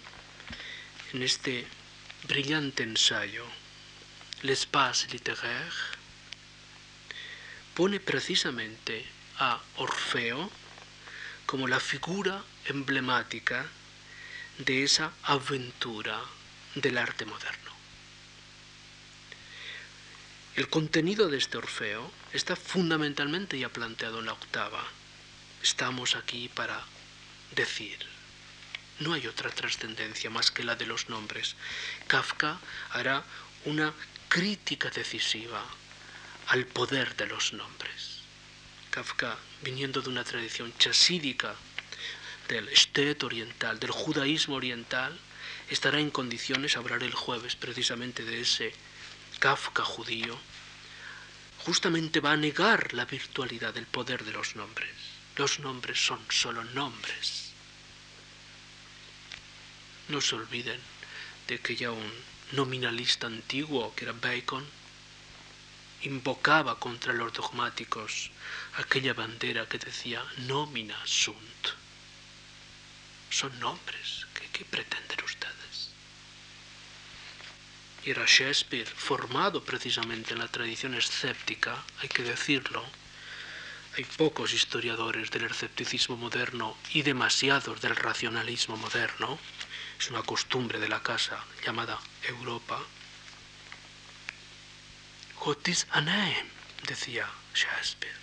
[1.14, 1.66] en este
[2.24, 3.46] brillante ensayo,
[4.42, 5.80] L'espace littéraire,
[7.72, 9.06] pone precisamente
[9.38, 10.50] a Orfeo
[11.46, 13.64] como la figura emblemática
[14.58, 16.20] de esa aventura
[16.74, 17.67] del arte moderno.
[20.58, 24.82] El contenido de este Orfeo está fundamentalmente ya planteado en la octava.
[25.62, 26.82] Estamos aquí para
[27.54, 27.96] decir.
[28.98, 31.54] No hay otra trascendencia más que la de los nombres.
[32.08, 32.58] Kafka
[32.90, 33.22] hará
[33.66, 33.94] una
[34.28, 35.64] crítica decisiva
[36.48, 38.22] al poder de los nombres.
[38.90, 41.54] Kafka, viniendo de una tradición chasídica
[42.48, 45.16] del Stet oriental, del judaísmo oriental,
[45.70, 48.74] estará en condiciones, hablaré el jueves precisamente de ese
[49.38, 50.38] Kafka judío,
[51.58, 54.90] justamente va a negar la virtualidad del poder de los nombres.
[55.36, 57.52] Los nombres son solo nombres.
[60.08, 60.80] No se olviden
[61.46, 62.12] de que ya un
[62.52, 64.66] nominalista antiguo, que era Bacon,
[66.02, 68.30] invocaba contra los dogmáticos
[68.76, 71.62] aquella bandera que decía nomina sunt.
[73.30, 74.26] Son nombres.
[74.52, 75.57] ¿Qué, pretenden ustedes?
[78.04, 82.84] Era Shakespeare, formado precisamente en la tradición escéptica, hay que decirlo.
[83.96, 89.38] Hay pocos historiadores del escepticismo moderno y demasiados del racionalismo moderno.
[89.98, 92.80] Es una costumbre de la casa llamada Europa.
[96.86, 98.16] Decía Shakespeare.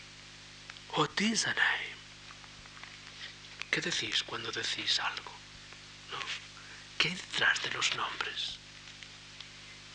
[3.69, 5.31] ¿Qué decís cuando decís algo?
[6.97, 8.57] ¿Qué hay detrás de los nombres?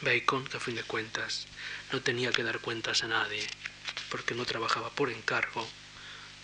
[0.03, 1.47] Bacon, que a fin de cuentas
[1.93, 3.47] no tenía que dar cuentas a nadie,
[4.09, 5.69] porque no trabajaba por encargo,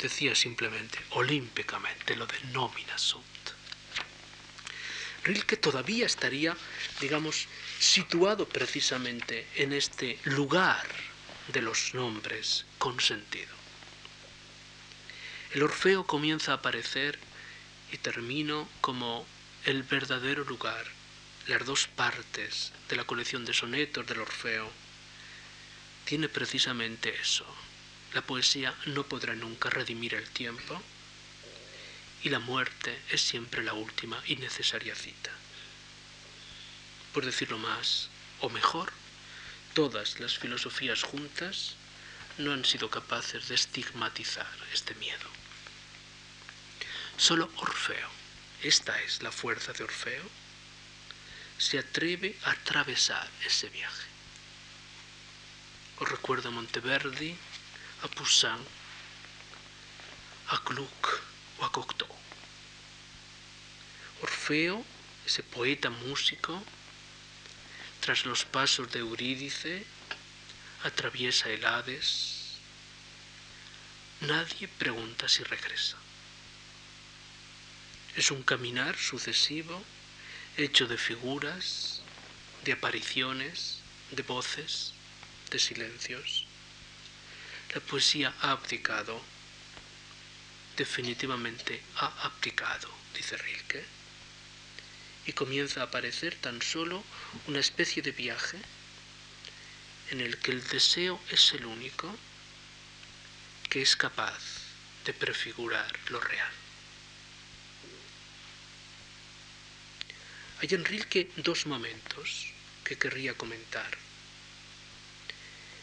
[0.01, 3.25] decía simplemente, olímpicamente, lo de nomina sunt.
[5.25, 6.57] Rilke todavía estaría,
[7.01, 7.49] digamos,
[7.81, 10.87] situado precisamente en este lugar
[11.49, 13.55] de los nombres con sentido.
[15.53, 17.19] El Orfeo comienza a aparecer
[17.93, 19.27] y termino como
[19.65, 20.87] el verdadero lugar,
[21.49, 24.71] las dos partes de la colección de sonetos del Orfeo.
[26.05, 27.47] Tiene precisamente eso.
[28.15, 30.81] La poesía no podrá nunca redimir el tiempo
[32.23, 35.31] y la muerte es siempre la última y necesaria cita.
[37.13, 38.09] Por decirlo más
[38.41, 38.93] o mejor,
[39.75, 41.77] todas las filosofías juntas
[42.39, 45.29] no han sido capaces de estigmatizar este miedo.
[47.17, 48.09] Solo Orfeo,
[48.63, 50.25] esta es la fuerza de Orfeo,
[51.59, 54.07] se atreve a atravesar ese viaje.
[55.99, 57.35] Os recuerdo a Monteverdi,
[58.03, 58.61] a Poussin,
[60.49, 61.22] a Gluck
[61.59, 62.14] o a Cocteau.
[64.22, 64.85] Orfeo,
[65.26, 66.63] ese poeta músico,
[68.01, 69.85] tras los pasos de Eurídice,
[70.85, 72.61] atraviesa el Hades.
[74.21, 75.97] Nadie pregunta si regresa.
[78.14, 79.83] Es un caminar sucesivo
[80.57, 82.00] hecho de figuras,
[82.64, 83.80] de apariciones,
[84.11, 84.92] de voces,
[85.50, 86.46] de silencios.
[87.74, 89.20] La poesía ha abdicado,
[90.76, 93.84] definitivamente ha abdicado, dice Rilke,
[95.26, 97.04] y comienza a aparecer tan solo
[97.49, 98.58] una especie de viaje
[100.11, 102.16] en el que el deseo es el único
[103.68, 104.41] que es capaz
[105.04, 106.66] de prefigurar lo real.
[110.61, 112.53] Hay en Rilke dos momentos
[112.83, 113.91] que querría comentar.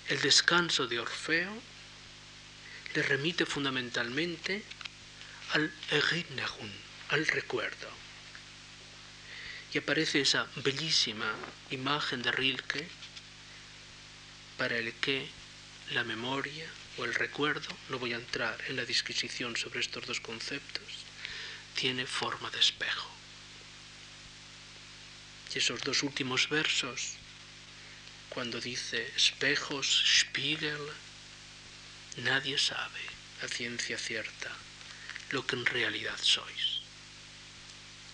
[0.10, 1.62] El descanso de Orfeo
[2.96, 4.64] le remite fundamentalmente
[5.52, 6.72] al Erinnerung,
[7.10, 7.88] al recuerdo.
[9.74, 11.32] Y aparece esa bellísima
[11.70, 12.88] imagen de Rilke
[14.58, 15.28] para el que
[15.92, 16.66] la memoria
[16.98, 20.84] o el recuerdo, no voy a entrar en la disquisición sobre estos dos conceptos,
[21.76, 23.13] tiene forma de espejo.
[25.54, 27.14] Y esos dos últimos versos,
[28.30, 30.82] cuando dice espejos, Spiegel,
[32.18, 33.02] nadie sabe
[33.44, 34.52] a ciencia cierta
[35.30, 36.82] lo que en realidad sois.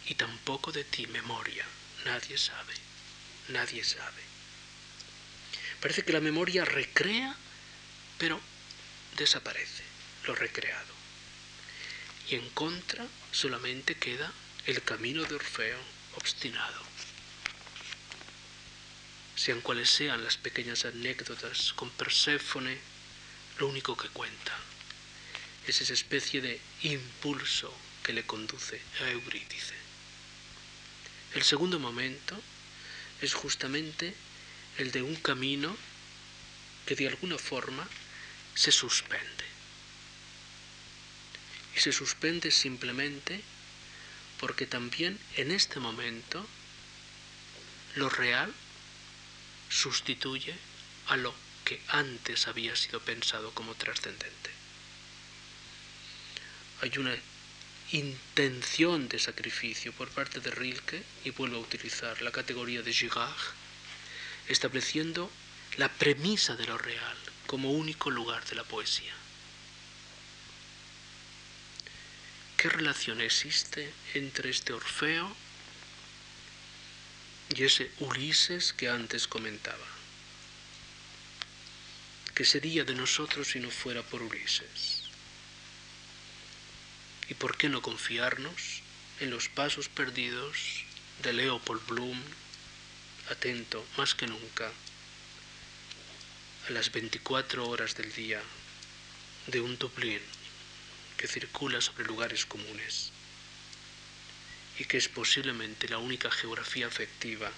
[0.08, 1.66] Y tampoco de ti, memoria,
[2.04, 2.74] nadie sabe,
[3.50, 4.22] nadie sabe.
[5.80, 7.36] Parece que la memoria recrea,
[8.18, 8.42] pero
[9.16, 9.84] desaparece
[10.26, 10.94] lo recreado.
[12.30, 14.32] Y en contra solamente queda
[14.66, 15.80] el camino de Orfeo
[16.16, 16.89] obstinado.
[19.40, 22.78] Sean cuales sean las pequeñas anécdotas con Perséfone,
[23.58, 24.54] lo único que cuenta
[25.66, 29.76] es esa especie de impulso que le conduce a Eurídice.
[31.34, 32.36] El segundo momento
[33.22, 34.14] es justamente
[34.78, 35.74] el de un camino
[36.86, 37.88] que de alguna forma
[38.56, 39.46] se suspende.
[41.78, 43.42] Y se suspende simplemente
[44.38, 46.46] porque también en este momento
[47.96, 48.54] lo real
[49.70, 50.56] sustituye
[51.08, 51.34] a lo
[51.64, 54.50] que antes había sido pensado como trascendente.
[56.82, 57.16] Hay una
[57.92, 63.36] intención de sacrificio por parte de Rilke, y vuelvo a utilizar la categoría de Girard,
[64.48, 65.32] estableciendo
[65.78, 67.18] la premisa de lo real
[67.48, 69.14] como único lugar de la poesía.
[72.58, 75.36] ¿Qué relación existe entre este Orfeo
[77.56, 79.88] y ese Ulises que antes comentaba?
[82.36, 85.04] ¿Qué sería de nosotros si no fuera por Ulises?
[87.28, 88.82] ¿Y por qué no confiarnos
[89.20, 90.86] en los pasos perdidos
[91.22, 92.22] de Leopold Bloom,
[93.30, 94.72] atento más que nunca
[96.68, 98.42] a las 24 horas del día
[99.48, 100.22] de un Dublín
[101.18, 103.12] que circula sobre lugares comunes
[104.80, 107.52] y que es posiblemente la única geografía afectiva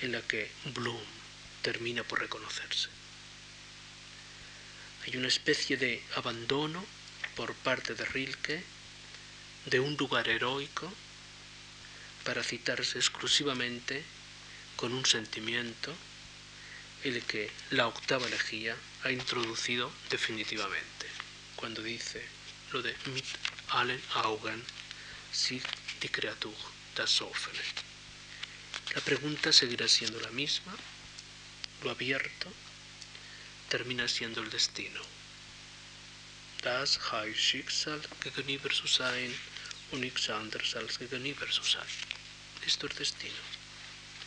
[0.00, 1.02] en la que Bloom
[1.60, 2.88] termina por reconocerse.
[5.04, 6.84] Hay una especie de abandono
[7.34, 8.62] por parte de Rilke
[9.66, 10.92] de un lugar heroico
[12.24, 14.04] para citarse exclusivamente
[14.76, 15.94] con un sentimiento
[17.02, 21.06] el que la octava elegía ha introducido definitivamente
[21.56, 22.24] cuando dice
[22.70, 23.24] lo de mit
[23.68, 24.62] allen Augen
[25.32, 25.62] sich
[26.02, 26.54] die Kreatur
[26.94, 27.58] das offene.
[28.94, 30.74] La pregunta seguirá siendo la misma,
[31.82, 32.52] lo abierto
[33.68, 35.00] termina siendo el destino.
[36.62, 39.34] Das heißt Schicksal gegenüber zu sein
[39.90, 41.88] und nichts anderes als gegenüber zu sein.
[42.66, 43.42] Esto es destino.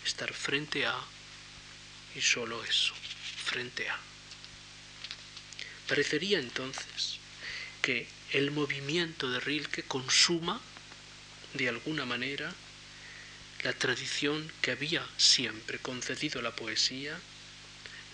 [0.03, 0.97] Estar frente a
[2.15, 2.93] y solo eso,
[3.45, 3.99] frente a.
[5.87, 7.19] Parecería entonces
[7.81, 10.59] que el movimiento de Rilke consuma
[11.55, 12.53] de alguna manera
[13.63, 17.17] la tradición que había siempre concedido a la poesía,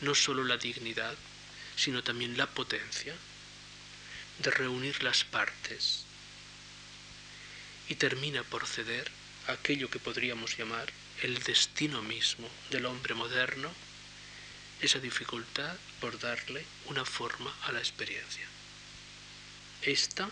[0.02, 1.16] no sólo la dignidad,
[1.76, 3.14] sino también la potencia
[4.40, 6.06] de reunir las partes
[7.90, 9.12] y termina por ceder
[9.48, 10.92] a aquello que podríamos llamar
[11.22, 13.70] el destino mismo del hombre moderno,
[14.80, 18.46] esa dificultad por darle una forma a la experiencia.
[19.82, 20.30] Esta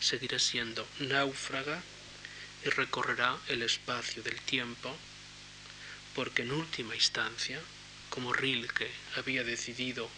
[0.00, 1.82] seguirá siendo náufraga
[2.64, 4.94] y recorrerá el espacio del tiempo,
[6.14, 7.60] porque en última instancia,
[8.08, 10.08] como Rilke había decidido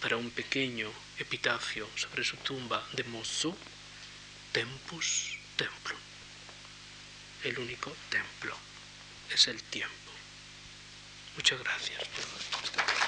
[0.00, 3.56] para un pequeño epitafio sobre su tumba de Mosso,
[4.52, 5.98] tempus templum.
[7.44, 8.56] El único templo
[9.32, 9.94] es el tiempo.
[11.36, 13.03] Muchas gracias